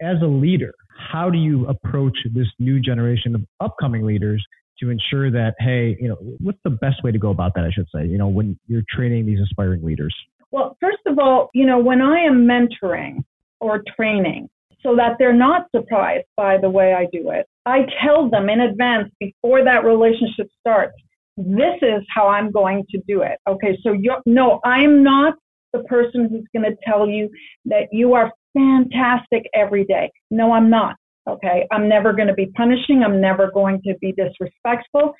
as 0.00 0.16
a 0.22 0.26
leader, 0.26 0.74
how 0.98 1.30
do 1.30 1.38
you 1.38 1.66
approach 1.66 2.16
this 2.34 2.48
new 2.58 2.80
generation 2.80 3.34
of 3.34 3.42
upcoming 3.60 4.04
leaders 4.04 4.44
to 4.80 4.90
ensure 4.90 5.30
that, 5.30 5.54
hey, 5.60 5.96
you 6.00 6.08
know, 6.08 6.16
what's 6.40 6.58
the 6.64 6.70
best 6.70 7.04
way 7.04 7.12
to 7.12 7.18
go 7.18 7.30
about 7.30 7.54
that? 7.54 7.64
I 7.64 7.70
should 7.70 7.86
say, 7.94 8.06
you 8.06 8.18
know, 8.18 8.26
when 8.26 8.58
you're 8.66 8.82
training 8.88 9.26
these 9.26 9.38
aspiring 9.40 9.84
leaders. 9.84 10.14
Well, 10.50 10.76
first 10.80 10.98
of 11.06 11.18
all, 11.18 11.50
you 11.54 11.66
know, 11.66 11.78
when 11.78 12.02
I 12.02 12.20
am 12.20 12.46
mentoring 12.46 13.24
or 13.60 13.82
training, 13.96 14.48
so 14.82 14.96
that 14.96 15.16
they're 15.18 15.32
not 15.32 15.66
surprised 15.74 16.26
by 16.36 16.58
the 16.58 16.68
way 16.68 16.92
I 16.92 17.06
do 17.12 17.30
it. 17.30 17.46
I 17.64 17.86
tell 18.04 18.28
them 18.28 18.48
in 18.48 18.60
advance 18.60 19.10
before 19.20 19.64
that 19.64 19.84
relationship 19.84 20.48
starts, 20.60 20.94
this 21.36 21.76
is 21.80 22.02
how 22.14 22.28
I'm 22.28 22.50
going 22.50 22.84
to 22.90 23.00
do 23.06 23.22
it. 23.22 23.38
Okay, 23.48 23.78
so 23.82 23.92
you 23.92 24.16
no, 24.26 24.60
I'm 24.64 25.02
not 25.02 25.34
the 25.72 25.82
person 25.84 26.28
who's 26.28 26.46
going 26.54 26.70
to 26.70 26.76
tell 26.84 27.08
you 27.08 27.30
that 27.66 27.88
you 27.92 28.14
are 28.14 28.32
fantastic 28.54 29.44
every 29.54 29.84
day. 29.84 30.10
No, 30.30 30.52
I'm 30.52 30.70
not. 30.70 30.96
Okay, 31.28 31.66
I'm 31.70 31.88
never 31.88 32.12
going 32.12 32.28
to 32.28 32.34
be 32.34 32.46
punishing. 32.56 33.02
I'm 33.04 33.20
never 33.20 33.50
going 33.52 33.80
to 33.86 33.94
be 34.00 34.12
disrespectful. 34.12 35.14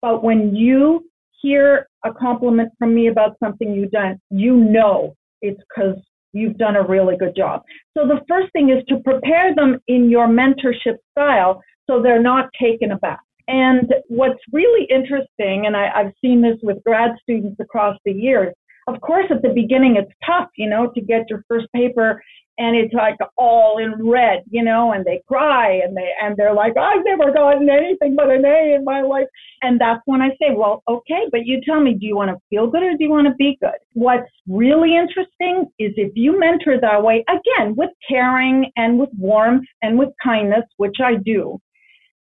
But 0.00 0.22
when 0.22 0.54
you 0.54 1.04
hear 1.42 1.88
a 2.04 2.12
compliment 2.12 2.70
from 2.78 2.94
me 2.94 3.08
about 3.08 3.36
something 3.42 3.74
you've 3.74 3.90
done, 3.90 4.20
you 4.30 4.56
know 4.56 5.14
it's 5.42 5.60
because 5.68 5.96
you've 6.32 6.56
done 6.56 6.76
a 6.76 6.86
really 6.86 7.16
good 7.16 7.34
job. 7.34 7.62
So 7.96 8.06
the 8.06 8.20
first 8.28 8.52
thing 8.52 8.70
is 8.70 8.84
to 8.88 9.00
prepare 9.00 9.54
them 9.54 9.78
in 9.88 10.08
your 10.08 10.28
mentorship 10.28 10.96
style 11.10 11.62
so 11.88 12.00
they're 12.00 12.22
not 12.22 12.48
taken 12.60 12.92
aback. 12.92 13.20
And 13.48 13.92
what's 14.06 14.38
really 14.52 14.86
interesting, 14.90 15.66
and 15.66 15.76
I, 15.76 15.90
have 15.94 16.12
seen 16.20 16.40
this 16.40 16.56
with 16.62 16.82
grad 16.84 17.10
students 17.20 17.58
across 17.60 17.98
the 18.04 18.12
years, 18.12 18.54
of 18.86 19.00
course, 19.00 19.26
at 19.30 19.42
the 19.42 19.50
beginning, 19.50 19.96
it's 19.96 20.12
tough, 20.24 20.48
you 20.56 20.68
know, 20.68 20.90
to 20.94 21.00
get 21.00 21.28
your 21.28 21.44
first 21.48 21.66
paper 21.74 22.22
and 22.60 22.76
it's 22.76 22.92
like 22.92 23.16
all 23.38 23.78
in 23.78 24.06
red, 24.06 24.42
you 24.50 24.62
know, 24.62 24.92
and 24.92 25.02
they 25.02 25.22
cry 25.26 25.80
and 25.82 25.96
they 25.96 26.10
and 26.22 26.36
they're 26.36 26.52
like, 26.52 26.76
I've 26.76 27.02
never 27.06 27.32
gotten 27.32 27.70
anything 27.70 28.14
but 28.14 28.30
an 28.30 28.44
A 28.44 28.74
in 28.74 28.84
my 28.84 29.00
life. 29.00 29.26
And 29.62 29.80
that's 29.80 30.02
when 30.04 30.20
I 30.20 30.28
say, 30.40 30.54
well, 30.54 30.82
okay, 30.86 31.22
but 31.32 31.46
you 31.46 31.62
tell 31.64 31.80
me, 31.80 31.94
do 31.94 32.04
you 32.04 32.16
want 32.16 32.30
to 32.30 32.36
feel 32.50 32.66
good 32.66 32.82
or 32.82 32.90
do 32.98 33.04
you 33.04 33.10
want 33.10 33.28
to 33.28 33.34
be 33.36 33.56
good? 33.62 33.78
What's 33.94 34.30
really 34.46 34.94
interesting 34.94 35.70
is 35.78 35.92
if 35.96 36.12
you 36.14 36.38
mentor 36.38 36.78
that 36.78 37.02
way, 37.02 37.24
again, 37.28 37.74
with 37.76 37.90
caring 38.06 38.70
and 38.76 38.98
with 38.98 39.10
warmth 39.16 39.66
and 39.80 39.98
with 39.98 40.10
kindness, 40.22 40.64
which 40.76 40.96
I 41.02 41.14
do, 41.14 41.58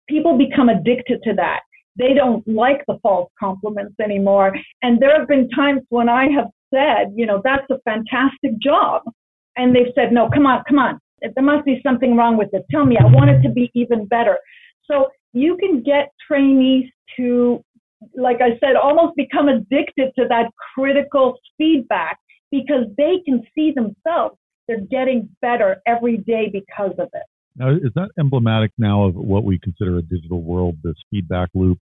people 0.07 0.37
become 0.37 0.69
addicted 0.69 1.21
to 1.23 1.33
that. 1.35 1.59
They 2.01 2.15
don't 2.15 2.45
like 2.47 2.83
the 2.87 2.97
false 3.03 3.29
compliments 3.39 3.93
anymore. 4.03 4.55
And 4.81 4.99
there 4.99 5.15
have 5.17 5.27
been 5.27 5.47
times 5.49 5.81
when 5.89 6.09
I 6.09 6.29
have 6.31 6.47
said, 6.73 7.13
you 7.15 7.27
know, 7.27 7.41
that's 7.43 7.69
a 7.69 7.77
fantastic 7.85 8.57
job 8.59 9.03
and 9.55 9.75
they've 9.75 9.93
said, 9.93 10.11
no, 10.11 10.27
come 10.33 10.47
on, 10.47 10.63
come 10.67 10.79
on. 10.79 10.99
There 11.21 11.43
must 11.43 11.63
be 11.63 11.79
something 11.85 12.17
wrong 12.17 12.37
with 12.37 12.49
it. 12.53 12.65
Tell 12.71 12.85
me, 12.85 12.97
I 12.97 13.05
want 13.05 13.29
it 13.29 13.43
to 13.43 13.49
be 13.49 13.69
even 13.75 14.07
better. 14.07 14.39
So 14.89 15.09
you 15.33 15.57
can 15.57 15.83
get 15.83 16.11
trainees 16.27 16.89
to, 17.17 17.63
like 18.15 18.41
I 18.41 18.57
said, 18.59 18.75
almost 18.75 19.15
become 19.15 19.47
addicted 19.47 20.11
to 20.17 20.27
that 20.29 20.49
critical 20.73 21.37
feedback 21.57 22.17
because 22.49 22.85
they 22.97 23.21
can 23.25 23.43
see 23.53 23.71
themselves. 23.71 24.37
They're 24.67 24.81
getting 24.89 25.29
better 25.39 25.81
every 25.85 26.17
day 26.17 26.49
because 26.51 26.93
of 26.97 27.09
it. 27.13 27.23
Now, 27.55 27.71
is 27.71 27.91
that 27.95 28.09
emblematic 28.19 28.71
now 28.77 29.03
of 29.03 29.15
what 29.15 29.43
we 29.43 29.59
consider 29.59 29.97
a 29.97 30.01
digital 30.01 30.41
world, 30.41 30.77
this 30.83 30.95
feedback 31.09 31.49
loop, 31.53 31.79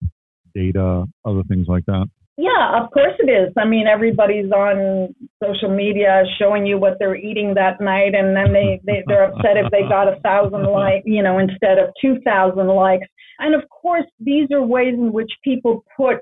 data, 0.56 1.06
other 1.26 1.44
things 1.44 1.68
like 1.68 1.86
that? 1.86 2.08
Yeah, 2.38 2.84
of 2.84 2.92
course 2.92 3.14
it 3.18 3.30
is. 3.30 3.52
I 3.58 3.66
mean, 3.66 3.88
everybody's 3.88 4.52
on 4.52 5.14
social 5.44 5.76
media 5.76 6.24
showing 6.40 6.68
you 6.68 6.78
what 6.78 6.98
they're 7.00 7.16
eating 7.16 7.56
that 7.56 7.82
night, 7.82 8.14
and 8.14 8.36
then 8.36 8.54
they, 8.54 8.80
they 8.86 9.04
they're 9.08 9.24
upset 9.24 9.58
if 9.58 9.72
they 9.72 9.82
got 9.82 10.08
a 10.08 10.20
thousand 10.22 10.64
likes, 10.72 11.04
you 11.06 11.24
know, 11.24 11.40
instead 11.40 11.80
of 11.80 11.90
two 12.00 12.20
thousand 12.24 12.68
likes. 12.68 13.08
And 13.40 13.56
of 13.56 13.68
course, 13.70 14.06
these 14.20 14.48
are 14.52 14.62
ways 14.62 14.94
in 14.94 15.12
which 15.12 15.32
people 15.44 15.84
put 15.98 16.18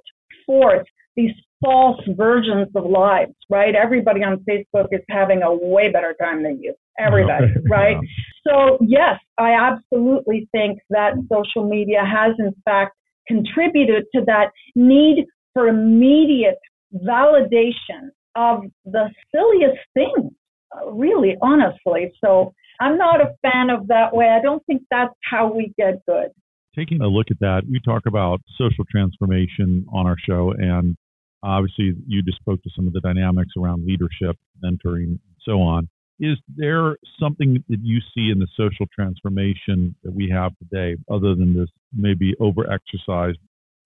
forth 0.45 0.86
these 1.17 1.31
false 1.62 1.99
versions 2.08 2.69
of 2.75 2.86
lives, 2.86 3.34
right? 3.49 3.75
Everybody 3.75 4.23
on 4.23 4.43
Facebook 4.49 4.88
is 4.91 5.01
having 5.10 5.43
a 5.43 5.53
way 5.53 5.91
better 5.91 6.15
time 6.21 6.43
than 6.43 6.62
you. 6.62 6.75
Everybody, 6.99 7.47
right? 7.69 7.97
So 8.47 8.77
yes, 8.81 9.19
I 9.38 9.51
absolutely 9.51 10.47
think 10.51 10.79
that 10.89 11.13
social 11.31 11.67
media 11.67 12.03
has 12.05 12.36
in 12.39 12.53
fact 12.63 12.95
contributed 13.27 14.05
to 14.13 14.21
that 14.25 14.51
need 14.75 15.25
for 15.53 15.67
immediate 15.67 16.60
validation 16.93 18.12
of 18.36 18.63
the 18.86 19.10
silliest 19.34 19.79
things, 19.93 20.31
really, 20.91 21.36
honestly. 21.41 22.12
So 22.23 22.53
I'm 22.79 22.97
not 22.97 23.21
a 23.21 23.34
fan 23.41 23.69
of 23.69 23.88
that 23.88 24.13
way. 24.13 24.27
I 24.27 24.41
don't 24.41 24.63
think 24.65 24.84
that's 24.91 25.13
how 25.23 25.51
we 25.53 25.73
get 25.77 26.05
good. 26.05 26.27
Taking 26.75 27.01
a 27.01 27.08
look 27.08 27.27
at 27.31 27.39
that, 27.39 27.63
we 27.69 27.79
talk 27.79 28.03
about 28.05 28.41
social 28.58 28.84
transformation 28.91 29.86
on 29.93 30.05
our 30.05 30.17
show, 30.27 30.53
and 30.58 30.97
obviously 31.41 31.93
you 32.05 32.21
just 32.21 32.38
spoke 32.38 32.62
to 32.63 32.69
some 32.75 32.86
of 32.86 32.93
the 32.93 32.99
dynamics 32.99 33.53
around 33.58 33.86
leadership, 33.86 34.38
mentoring, 34.63 35.08
and 35.08 35.19
so 35.43 35.62
on. 35.62 35.88
Is 36.19 36.38
there 36.56 36.97
something 37.19 37.63
that 37.67 37.80
you 37.82 37.99
see 38.13 38.32
in 38.32 38.39
the 38.39 38.47
social 38.56 38.86
transformation 38.93 39.95
that 40.04 40.13
we 40.13 40.30
have 40.30 40.54
today, 40.60 40.95
other 41.12 41.36
than 41.36 41.56
this 41.56 41.69
maybe 41.93 42.34
over 42.39 42.69
exercised 42.71 43.38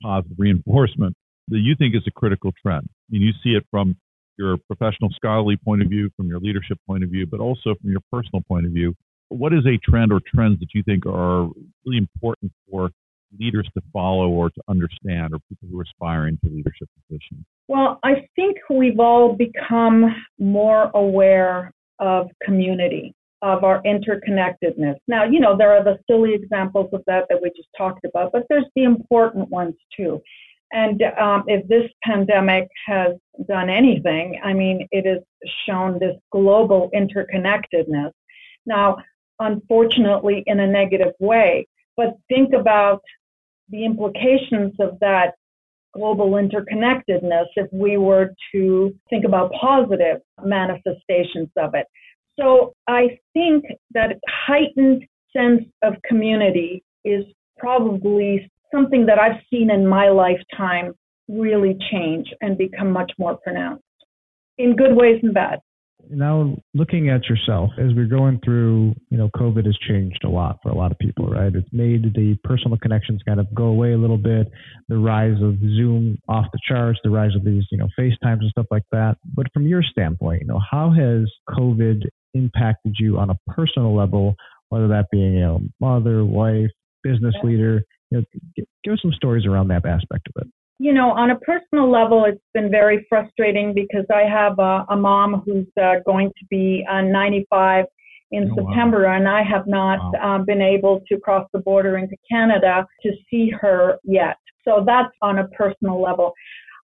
positive 0.03 0.37
reinforcement 0.37 1.15
that 1.47 1.59
you 1.59 1.75
think 1.75 1.95
is 1.95 2.03
a 2.07 2.11
critical 2.11 2.51
trend? 2.61 2.87
And 3.11 3.21
you 3.21 3.31
see 3.43 3.51
it 3.51 3.65
from 3.71 3.95
your 4.37 4.57
professional 4.57 5.09
scholarly 5.11 5.57
point 5.57 5.81
of 5.81 5.89
view, 5.89 6.09
from 6.15 6.27
your 6.27 6.39
leadership 6.39 6.77
point 6.87 7.03
of 7.03 7.09
view, 7.09 7.25
but 7.25 7.39
also 7.39 7.75
from 7.81 7.91
your 7.91 8.01
personal 8.11 8.41
point 8.47 8.65
of 8.65 8.71
view. 8.71 8.93
What 9.29 9.53
is 9.53 9.65
a 9.65 9.77
trend 9.77 10.13
or 10.13 10.21
trends 10.33 10.59
that 10.59 10.69
you 10.73 10.83
think 10.83 11.05
are 11.05 11.49
really 11.85 11.97
important 11.97 12.51
for 12.69 12.91
leaders 13.39 13.69
to 13.75 13.81
follow 13.91 14.29
or 14.29 14.49
to 14.49 14.61
understand 14.67 15.33
or 15.33 15.39
people 15.49 15.67
who 15.69 15.79
are 15.79 15.83
aspiring 15.83 16.39
to 16.43 16.49
leadership 16.49 16.89
positions? 17.07 17.45
Well, 17.67 17.99
I 18.03 18.27
think 18.35 18.57
we've 18.69 18.99
all 18.99 19.35
become 19.35 20.15
more 20.39 20.89
aware 20.95 21.71
of 21.99 22.29
community, 22.43 23.13
of 23.41 23.63
our 23.63 23.81
interconnectedness. 23.83 24.95
Now, 25.07 25.23
you 25.23 25.39
know, 25.39 25.57
there 25.57 25.71
are 25.71 25.83
the 25.83 25.99
silly 26.09 26.33
examples 26.33 26.89
of 26.93 27.03
that 27.07 27.25
that 27.29 27.41
we 27.41 27.49
just 27.55 27.69
talked 27.77 28.05
about, 28.05 28.31
but 28.31 28.43
there's 28.49 28.65
the 28.75 28.83
important 28.83 29.49
ones 29.49 29.75
too. 29.95 30.21
And 30.71 31.01
um, 31.19 31.43
if 31.47 31.67
this 31.67 31.89
pandemic 32.03 32.67
has 32.85 33.15
done 33.47 33.69
anything, 33.69 34.39
I 34.43 34.53
mean, 34.53 34.87
it 34.91 35.05
has 35.05 35.23
shown 35.65 35.97
this 35.97 36.15
global 36.31 36.91
interconnectedness. 36.93 38.11
Now, 38.65 38.97
unfortunately, 39.39 40.43
in 40.45 40.59
a 40.59 40.67
negative 40.67 41.13
way, 41.19 41.67
but 41.97 42.17
think 42.27 42.53
about 42.53 43.01
the 43.69 43.83
implications 43.83 44.73
of 44.79 44.99
that 44.99 45.33
global 45.93 46.31
interconnectedness 46.31 47.45
if 47.55 47.67
we 47.71 47.97
were 47.97 48.33
to 48.51 48.93
think 49.09 49.25
about 49.25 49.51
positive 49.53 50.17
manifestations 50.43 51.49
of 51.57 51.73
it. 51.73 51.85
So 52.39 52.73
I 52.87 53.19
think 53.33 53.65
that 53.93 54.17
heightened 54.27 55.03
sense 55.35 55.63
of 55.83 55.95
community 56.07 56.83
is 57.03 57.25
probably 57.57 58.49
something 58.73 59.05
that 59.05 59.19
I've 59.19 59.41
seen 59.49 59.69
in 59.71 59.85
my 59.85 60.09
lifetime 60.09 60.93
really 61.27 61.77
change 61.91 62.27
and 62.41 62.57
become 62.57 62.91
much 62.91 63.11
more 63.17 63.37
pronounced 63.37 63.83
in 64.57 64.75
good 64.75 64.95
ways 64.95 65.19
and 65.23 65.33
bad. 65.33 65.59
Now, 66.11 66.57
looking 66.73 67.09
at 67.09 67.29
yourself 67.29 67.69
as 67.77 67.93
we're 67.93 68.07
going 68.07 68.39
through, 68.43 68.95
you 69.09 69.17
know, 69.17 69.29
COVID 69.35 69.65
has 69.65 69.77
changed 69.77 70.23
a 70.23 70.29
lot 70.29 70.57
for 70.63 70.69
a 70.69 70.75
lot 70.75 70.91
of 70.91 70.97
people, 70.97 71.27
right? 71.27 71.53
It's 71.53 71.69
made 71.71 72.15
the 72.15 72.35
personal 72.43 72.77
connections 72.77 73.21
kind 73.27 73.39
of 73.39 73.53
go 73.53 73.65
away 73.65 73.93
a 73.93 73.97
little 73.97 74.17
bit. 74.17 74.51
The 74.87 74.97
rise 74.97 75.39
of 75.41 75.59
Zoom 75.59 76.17
off 76.27 76.47
the 76.51 76.59
charts, 76.67 76.99
the 77.03 77.11
rise 77.11 77.35
of 77.35 77.45
these, 77.45 77.63
you 77.71 77.77
know, 77.77 77.87
FaceTimes 77.97 78.41
and 78.41 78.49
stuff 78.49 78.65
like 78.71 78.85
that. 78.91 79.17
But 79.35 79.47
from 79.53 79.67
your 79.67 79.83
standpoint, 79.83 80.41
you 80.41 80.47
know, 80.47 80.59
how 80.59 80.91
has 80.91 81.31
COVID 81.49 82.07
impacted 82.33 82.95
you 82.97 83.19
on 83.19 83.29
a 83.29 83.37
personal 83.47 83.95
level, 83.95 84.35
whether 84.69 84.87
that 84.87 85.07
being, 85.11 85.33
you 85.33 85.41
know, 85.41 85.61
mother, 85.79 86.25
wife, 86.25 86.71
business 87.03 87.35
leader? 87.43 87.83
You 88.09 88.17
know, 88.17 88.65
give 88.83 88.93
us 88.93 88.99
some 89.03 89.13
stories 89.13 89.45
around 89.45 89.67
that 89.67 89.85
aspect 89.85 90.27
of 90.35 90.41
it. 90.41 90.47
You 90.81 90.93
know, 90.93 91.11
on 91.11 91.31
a 91.31 91.39
personal 91.39 91.91
level, 91.91 92.25
it's 92.25 92.41
been 92.53 92.71
very 92.71 93.05
frustrating 93.09 93.73
because 93.73 94.05
I 94.13 94.21
have 94.21 94.57
a, 94.59 94.85
a 94.89 94.95
mom 94.95 95.43
who's 95.45 95.67
uh, 95.81 95.95
going 96.05 96.29
to 96.29 96.45
be 96.49 96.85
uh, 96.89 97.01
95 97.01 97.85
in 98.31 98.49
oh, 98.51 98.55
September, 98.55 99.03
wow. 99.03 99.17
and 99.17 99.27
I 99.27 99.43
have 99.43 99.67
not 99.67 99.99
wow. 100.13 100.37
uh, 100.37 100.43
been 100.43 100.61
able 100.61 101.01
to 101.09 101.19
cross 101.19 101.47
the 101.51 101.59
border 101.59 101.97
into 101.97 102.15
Canada 102.29 102.85
to 103.03 103.11
see 103.29 103.49
her 103.49 103.97
yet. 104.03 104.37
So 104.63 104.83
that's 104.85 105.13
on 105.21 105.39
a 105.39 105.47
personal 105.49 106.01
level. 106.01 106.33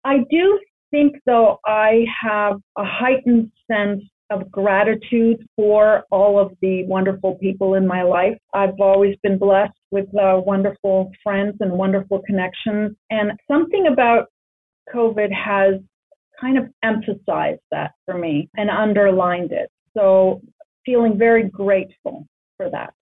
I 0.06 0.20
do 0.30 0.60
think, 0.92 1.16
though, 1.26 1.58
I 1.66 2.06
have 2.24 2.58
a 2.78 2.86
heightened 2.86 3.52
sense 3.70 4.04
of 4.32 4.50
gratitude 4.50 5.46
for 5.56 6.04
all 6.10 6.40
of 6.40 6.54
the 6.62 6.86
wonderful 6.86 7.36
people 7.36 7.76
in 7.76 7.86
my 7.86 8.02
life. 8.02 8.38
I've 8.54 8.80
always 8.80 9.16
been 9.22 9.38
blessed 9.38 9.74
with 9.92 10.08
uh, 10.16 10.40
wonderful 10.44 11.12
friends 11.22 11.58
and 11.60 11.72
wonderful 11.74 12.22
connections. 12.26 12.96
And 13.10 13.34
something 13.50 13.88
about 13.92 14.28
COVID 14.96 15.30
has 15.32 15.82
kind 16.40 16.58
of 16.58 16.66
emphasized 16.84 17.62
that 17.72 17.92
for 18.06 18.18
me 18.18 18.50
and 18.56 18.70
underlined 18.70 19.52
it. 19.52 19.70
So 19.96 20.42
feeling 20.86 21.18
very 21.18 21.48
grateful 21.50 22.26
for 22.58 22.70
that. 22.72 22.94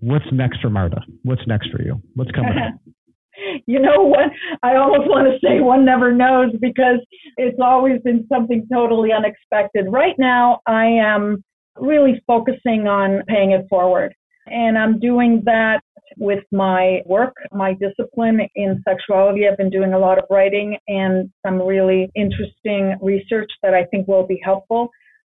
What's 0.00 0.26
next 0.32 0.60
for 0.60 0.70
Marta? 0.70 1.00
What's 1.24 1.46
next 1.46 1.70
for 1.70 1.82
you? 1.82 2.00
What's 2.14 2.30
coming 2.30 2.52
you 3.66 3.80
know 3.80 4.02
what? 4.02 4.30
I 4.62 4.76
almost 4.76 5.08
want 5.08 5.28
to 5.28 5.46
say 5.46 5.60
one 5.60 5.84
never 5.84 6.12
knows 6.12 6.52
because 6.60 7.00
it's 7.36 7.58
always 7.62 8.00
been 8.02 8.26
something 8.28 8.66
totally 8.72 9.10
unexpected. 9.12 9.86
Right 9.88 10.14
now, 10.18 10.60
I 10.66 10.86
am 10.86 11.44
really 11.76 12.22
focusing 12.26 12.88
on 12.88 13.22
paying 13.26 13.52
it 13.52 13.66
forward. 13.68 14.14
And 14.46 14.78
I'm 14.78 14.98
doing 14.98 15.42
that 15.44 15.80
with 16.16 16.42
my 16.50 17.00
work, 17.04 17.34
my 17.52 17.74
discipline 17.74 18.40
in 18.56 18.82
sexuality. 18.86 19.46
I've 19.46 19.58
been 19.58 19.70
doing 19.70 19.92
a 19.92 19.98
lot 19.98 20.18
of 20.18 20.24
writing 20.30 20.76
and 20.88 21.30
some 21.46 21.60
really 21.60 22.10
interesting 22.16 22.96
research 23.00 23.50
that 23.62 23.74
I 23.74 23.84
think 23.86 24.08
will 24.08 24.26
be 24.26 24.40
helpful. 24.42 24.90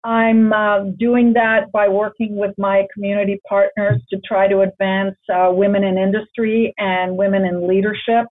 I'm 0.04 0.52
uh, 0.52 0.84
doing 0.98 1.32
that 1.34 1.70
by 1.72 1.88
working 1.88 2.36
with 2.36 2.52
my 2.58 2.86
community 2.92 3.40
partners 3.48 4.02
to 4.10 4.18
try 4.26 4.48
to 4.48 4.60
advance 4.60 5.16
uh, 5.32 5.50
women 5.52 5.84
in 5.84 5.96
industry 5.96 6.74
and 6.78 7.16
women 7.16 7.44
in 7.44 7.68
leadership. 7.68 8.26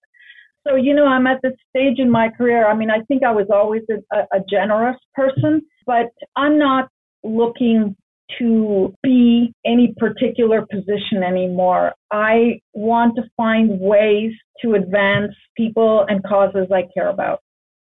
So, 0.66 0.76
you 0.76 0.94
know, 0.94 1.06
I'm 1.06 1.26
at 1.26 1.40
this 1.42 1.54
stage 1.70 1.98
in 1.98 2.10
my 2.10 2.28
career. 2.28 2.68
I 2.68 2.74
mean, 2.74 2.90
I 2.90 3.00
think 3.08 3.22
I 3.24 3.32
was 3.32 3.46
always 3.52 3.82
a, 3.90 4.16
a 4.16 4.40
generous 4.48 4.96
person, 5.14 5.62
but 5.86 6.06
I'm 6.36 6.58
not 6.58 6.88
looking 7.24 7.96
to 8.38 8.94
be 9.02 9.52
any 9.66 9.94
particular 9.96 10.66
position 10.70 11.22
anymore. 11.26 11.92
I 12.12 12.60
want 12.74 13.16
to 13.16 13.22
find 13.36 13.80
ways 13.80 14.32
to 14.62 14.74
advance 14.74 15.32
people 15.56 16.04
and 16.08 16.22
causes 16.22 16.68
I 16.72 16.82
care 16.94 17.08
about. 17.08 17.40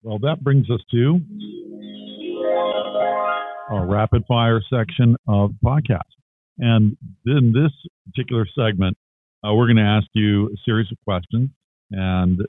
Well, 0.02 0.18
that 0.18 0.42
brings 0.42 0.68
us 0.70 0.80
to 0.90 1.20
our 3.70 3.86
rapid 3.86 4.24
fire 4.28 4.60
section 4.72 5.16
of 5.26 5.50
the 5.62 5.68
podcast. 5.68 6.00
And 6.58 6.96
in 7.26 7.52
this 7.52 7.72
particular 8.06 8.46
segment, 8.56 8.96
uh, 9.46 9.52
we're 9.54 9.66
going 9.66 9.76
to 9.76 9.82
ask 9.82 10.06
you 10.14 10.46
a 10.46 10.56
series 10.64 10.86
of 10.92 10.98
questions. 11.04 11.50
And 11.90 12.40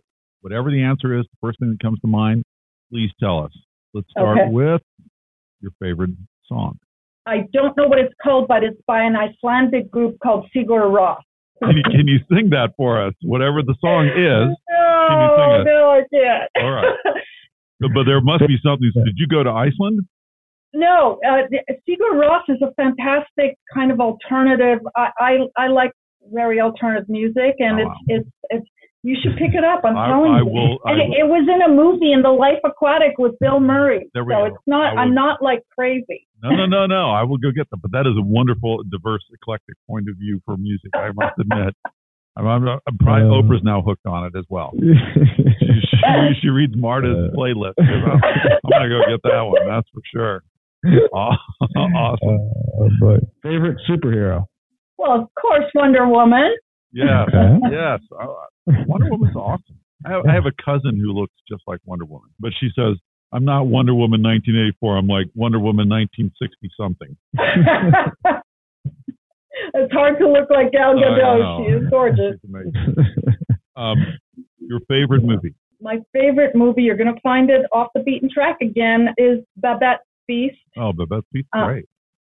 whatever 0.42 0.72
the 0.72 0.82
answer 0.82 1.18
is, 1.18 1.26
the 1.26 1.38
first 1.48 1.60
thing 1.60 1.72
that 1.72 1.80
comes 1.82 2.00
to 2.02 2.08
mind, 2.08 2.44
please 2.92 3.10
tell 3.20 3.40
us. 3.44 3.52
Let's 3.94 4.10
start 4.12 4.38
Okay. 4.40 4.50
with 4.52 4.82
your 5.62 5.72
favorite 5.82 6.12
song. 6.48 6.78
I 7.26 7.46
don't 7.54 7.76
know 7.76 7.88
what 7.88 7.98
it's 7.98 8.14
called, 8.22 8.48
but 8.48 8.64
it's 8.64 8.80
by 8.86 9.02
an 9.02 9.16
Icelandic 9.16 9.90
group 9.90 10.18
called 10.22 10.48
Sigur 10.56 10.92
Rós. 10.94 11.18
Can 11.64 11.78
you, 11.78 11.84
can 11.84 12.08
you 12.08 12.20
sing 12.32 12.50
that 12.52 12.74
for 12.78 13.02
us? 13.02 13.14
Whatever 13.24 13.64
the 13.64 13.76
song 13.80 14.06
is. 14.10 14.56
No, 14.70 15.08
Can 15.08 15.22
you 15.22 15.58
sing 15.58 15.66
no, 15.66 15.90
I 15.90 16.02
can't. 16.14 16.66
All 16.66 16.72
right. 16.72 16.94
But, 17.80 17.90
but 17.96 18.04
there 18.06 18.22
must 18.22 18.46
be 18.48 18.58
something. 18.64 18.92
Did 19.06 19.16
you 19.18 19.28
go 19.28 19.42
to 19.42 19.50
Iceland? 19.50 20.02
No, 20.76 21.20
uh, 21.28 21.48
Sigur 21.88 22.14
Rós 22.14 22.42
is 22.50 22.62
a 22.62 22.74
fantastic 22.76 23.58
kind 23.74 23.92
of 23.92 24.00
alternative. 24.00 24.80
I, 24.96 25.10
I, 25.20 25.32
I 25.58 25.68
like 25.68 25.92
very 26.32 26.60
alternative 26.60 27.08
music, 27.10 27.56
and 27.60 27.80
Oh, 27.80 27.82
it's, 27.82 27.88
wow. 27.88 27.96
it's, 28.08 28.30
it's, 28.50 28.68
you 29.04 29.16
should 29.22 29.38
pick 29.38 29.54
it 29.54 29.64
up. 29.64 29.82
I'm 29.86 29.96
I- 29.98 30.08
telling 30.08 30.32
I 30.34 30.40
you. 30.40 30.46
will- 30.46 30.80
I 30.86 30.92
and 30.92 31.02
it, 31.02 31.10
will. 31.10 31.16
it 31.22 31.28
was 31.30 31.46
in 31.48 31.62
a 31.62 31.74
movie 31.74 32.12
in 32.12 32.22
The 32.24 32.30
Life 32.32 32.60
Aquatic 32.66 33.18
with 33.18 33.34
Bill 33.40 33.60
Murray. 33.60 34.10
There 34.14 34.24
we 34.26 34.34
so 34.34 34.40
go. 34.40 34.46
it's 34.46 34.64
not, 34.68 34.98
I 34.98 35.02
I'm 35.02 35.14
not 35.14 35.42
like 35.42 35.62
crazy. 35.78 36.28
No, 36.44 36.50
no, 36.52 36.66
no, 36.66 36.86
no. 36.86 37.10
I 37.12 37.24
will 37.24 37.38
go 37.38 37.50
get 37.56 37.70
them. 37.72 37.80
But 37.82 37.92
that 37.92 38.06
is 38.06 38.14
a 38.18 38.22
wonderful, 38.22 38.84
diverse, 38.90 39.24
eclectic 39.34 39.76
point 39.90 40.10
of 40.10 40.16
view 40.18 40.42
for 40.46 40.58
music. 40.58 40.92
I 40.94 41.10
must 41.16 41.34
admit. 41.40 41.74
I'm, 42.38 42.46
I'm, 42.46 42.68
I'm 42.68 42.98
probably 43.00 43.30
Uh, 43.30 43.42
Oprah's 43.42 43.64
now 43.64 43.82
hooked 43.82 44.06
on 44.06 44.26
it 44.26 44.34
as 44.38 44.46
well. 44.50 44.74
She, 45.66 45.98
she, 46.02 46.40
she 46.42 46.50
reads 46.50 46.74
Marta's 46.76 47.16
Uh. 47.32 47.36
playlist. 47.38 47.74
You 47.78 47.86
know? 47.86 48.20
I'm 48.22 48.70
gonna 48.70 48.90
go 48.90 49.02
get 49.10 49.22
that 49.24 49.42
one. 49.42 49.68
That's 49.68 49.88
for 49.94 50.02
sure. 50.14 50.44
Aw- 51.14 51.38
awesome. 51.96 52.52
Uh, 52.82 52.90
but 53.00 53.20
favorite 53.44 53.78
superhero? 53.90 54.46
Well, 54.98 55.12
of 55.22 55.28
course, 55.40 55.66
Wonder 55.76 56.08
Woman. 56.08 56.56
Yes, 56.92 57.08
Okay. 57.28 57.60
yes. 57.72 58.00
Uh, 58.20 58.28
Wonder 58.88 59.10
Woman's 59.12 59.36
awesome. 59.36 59.78
I 60.06 60.12
have, 60.12 60.26
I 60.30 60.34
have 60.34 60.46
a 60.46 60.52
cousin 60.64 60.98
who 61.00 61.12
looks 61.14 61.34
just 61.50 61.64
like 61.68 61.80
Wonder 61.86 62.06
Woman, 62.06 62.30
but 62.40 62.52
she 62.60 62.70
says 62.76 62.96
I'm 63.34 63.44
not 63.44 63.68
Wonder 63.68 63.94
Woman 63.94 64.22
1984. 64.22 64.98
I'm 64.98 65.08
like 65.08 65.28
Wonder 65.36 65.60
Woman 65.60 65.90
1960 65.90 66.70
something. 66.78 67.18
it's 69.74 69.94
hard 69.94 70.18
to 70.20 70.28
look 70.30 70.50
like 70.50 70.72
Gal 70.72 70.98
I 70.98 71.02
Gadot. 71.02 71.66
She 71.66 71.72
is 71.74 71.90
gorgeous. 71.90 72.36
She's 72.42 72.50
amazing. 72.50 72.96
Um, 73.76 73.98
your 74.60 74.80
favorite 74.88 75.24
movie? 75.24 75.54
My 75.82 75.98
favorite 76.14 76.56
movie, 76.56 76.84
you're 76.84 76.96
going 76.98 77.14
to 77.14 77.20
find 77.22 77.50
it 77.50 77.66
off 77.74 77.90
the 77.94 78.02
beaten 78.02 78.30
track 78.34 78.58
again, 78.62 79.10
is 79.18 79.40
Babette's 79.58 80.00
Feast. 80.28 80.58
Oh, 80.78 80.94
but 80.94 81.08
that's 81.10 81.26
Pete's 81.34 81.50
Uh, 81.54 81.66
great. 81.68 81.86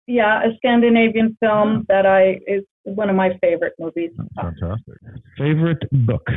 Yeah, 0.08 0.43
a 0.43 0.56
Scandinavian 0.58 1.38
film 1.39 1.86
that 1.88 2.06
I 2.06 2.39
is 2.45 2.63
one 2.84 3.10
of 3.10 3.15
my 3.15 3.38
favorite 3.41 3.73
movies. 3.79 4.12
That's 4.17 4.60
fantastic. 4.60 4.95
favorite 5.38 5.84
book? 5.91 6.27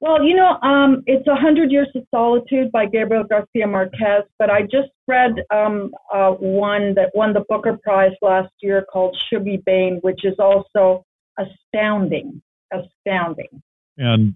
Well, 0.00 0.22
you 0.22 0.36
know, 0.36 0.58
um, 0.60 1.02
it's 1.06 1.26
A 1.26 1.34
Hundred 1.34 1.72
Years 1.72 1.88
of 1.94 2.04
Solitude 2.10 2.70
by 2.70 2.84
Gabriel 2.84 3.24
Garcia 3.24 3.66
Marquez, 3.66 4.24
but 4.38 4.50
I 4.50 4.62
just 4.62 4.90
read 5.08 5.32
um, 5.50 5.92
uh, 6.12 6.32
one 6.32 6.92
that 6.94 7.10
won 7.14 7.32
the 7.32 7.44
Booker 7.48 7.78
Prize 7.82 8.12
last 8.20 8.52
year 8.60 8.84
called 8.92 9.16
Shuggie 9.32 9.64
Bain, 9.64 10.00
which 10.02 10.26
is 10.26 10.34
also 10.38 11.06
astounding, 11.38 12.42
astounding. 12.70 13.62
And 13.96 14.34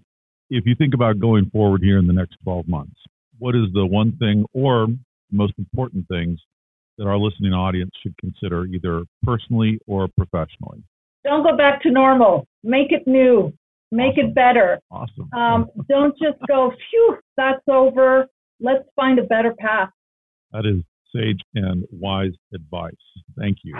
if 0.49 0.65
you 0.65 0.73
think 0.73 0.95
about 0.95 1.19
going 1.19 1.51
forward 1.51 1.81
here 1.83 1.99
in 1.99 2.07
the 2.07 2.13
next 2.13 2.37
12 2.43 2.67
months, 2.67 2.95
what 3.37 3.55
is 3.55 3.67
the 3.73 3.85
one 3.85 4.13
thing 4.17 4.45
or 4.53 4.87
most 5.31 5.53
important 5.57 6.07
things 6.07 6.39
that 6.97 7.07
our 7.07 7.17
listening 7.17 7.53
audience 7.53 7.91
should 8.03 8.15
consider 8.17 8.65
either 8.65 9.03
personally 9.23 9.79
or 9.87 10.07
professionally? 10.17 10.83
Don't 11.23 11.43
go 11.43 11.55
back 11.55 11.81
to 11.83 11.91
normal. 11.91 12.47
Make 12.63 12.91
it 12.91 13.07
new. 13.07 13.53
Make 13.91 14.13
Awesome. 14.13 14.25
it 14.27 14.35
better. 14.35 14.79
Awesome. 14.91 15.29
Um, 15.33 15.69
don't 15.89 16.13
just 16.21 16.37
go, 16.47 16.71
phew, 16.89 17.17
that's 17.37 17.63
over. 17.67 18.27
Let's 18.59 18.83
find 18.95 19.17
a 19.19 19.23
better 19.23 19.53
path. 19.57 19.89
That 20.51 20.65
is 20.65 20.83
sage 21.15 21.39
and 21.55 21.85
wise 21.91 22.33
advice. 22.53 22.93
Thank 23.37 23.57
you. 23.63 23.75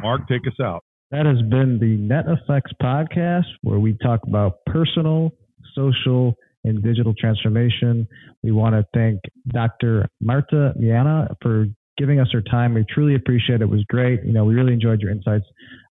Mark, 0.00 0.28
take 0.28 0.46
us 0.46 0.60
out. 0.62 0.84
That 1.10 1.26
has 1.26 1.38
been 1.42 1.78
the 1.80 1.96
Net 1.96 2.24
Effects 2.28 2.72
podcast, 2.82 3.46
where 3.62 3.78
we 3.78 3.94
talk 4.02 4.20
about 4.26 4.64
personal, 4.66 5.32
social, 5.74 6.34
and 6.66 6.82
digital 6.82 7.14
transformation. 7.18 8.06
We 8.42 8.52
want 8.52 8.74
to 8.74 8.84
thank 8.94 9.20
Dr. 9.48 10.08
Marta 10.20 10.74
Meana 10.78 11.34
for 11.42 11.66
giving 11.98 12.20
us 12.20 12.28
her 12.32 12.42
time. 12.42 12.74
We 12.74 12.84
truly 12.92 13.14
appreciate 13.14 13.56
it. 13.56 13.62
It 13.62 13.70
was 13.70 13.82
great. 13.88 14.22
You 14.24 14.32
know, 14.32 14.44
we 14.44 14.54
really 14.54 14.74
enjoyed 14.74 15.00
your 15.00 15.10
insights 15.10 15.46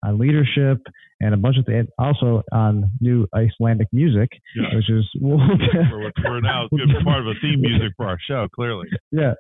on 0.04 0.18
leadership 0.18 0.78
and 1.20 1.32
a 1.32 1.36
bunch 1.38 1.56
of 1.56 1.64
things, 1.64 1.88
also 1.98 2.42
on 2.52 2.90
new 3.00 3.26
Icelandic 3.34 3.88
music, 3.92 4.28
Yeah. 4.54 4.74
which 4.76 4.90
is 4.90 5.04
We're, 5.22 5.38
we're 6.24 6.40
now 6.40 6.68
good 6.70 6.90
part 7.04 7.20
of 7.20 7.26
a 7.28 7.32
theme 7.40 7.60
music 7.62 7.92
for 7.96 8.06
our 8.06 8.18
show, 8.28 8.46
clearly. 8.54 8.88
yeah, 9.12 9.32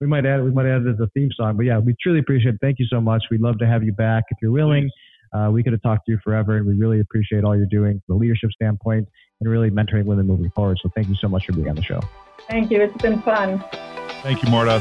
we 0.00 0.06
might 0.06 0.24
add 0.26 0.44
we 0.44 0.50
might 0.52 0.66
add 0.66 0.82
it 0.82 0.90
as 0.90 1.00
a 1.00 1.08
theme 1.14 1.30
song. 1.34 1.56
But 1.56 1.64
yeah, 1.66 1.78
we 1.78 1.96
truly 2.00 2.20
appreciate 2.20 2.54
it. 2.54 2.60
Thank 2.60 2.78
you 2.78 2.86
so 2.88 3.00
much. 3.00 3.22
We'd 3.30 3.40
love 3.40 3.58
to 3.58 3.66
have 3.66 3.82
you 3.82 3.92
back 3.92 4.24
if 4.30 4.36
you're 4.40 4.52
willing. 4.52 4.90
Uh, 5.34 5.50
we 5.50 5.62
could 5.62 5.72
have 5.72 5.82
talked 5.82 6.06
to 6.06 6.12
you 6.12 6.18
forever, 6.22 6.56
and 6.56 6.66
we 6.66 6.74
really 6.74 7.00
appreciate 7.00 7.44
all 7.44 7.56
you're 7.56 7.66
doing 7.66 8.00
from 8.06 8.16
a 8.16 8.18
leadership 8.18 8.50
standpoint 8.52 9.08
and 9.40 9.50
really 9.50 9.70
mentoring 9.70 10.04
women 10.04 10.26
moving 10.26 10.50
forward. 10.50 10.78
So 10.80 10.90
thank 10.94 11.08
you 11.08 11.16
so 11.16 11.28
much 11.28 11.46
for 11.46 11.52
being 11.52 11.68
on 11.68 11.76
the 11.76 11.82
show. 11.82 12.00
Thank 12.48 12.70
you. 12.70 12.80
It's 12.80 13.02
been 13.02 13.20
fun. 13.22 13.62
Thank 14.22 14.42
you, 14.42 14.50
Marta. 14.50 14.80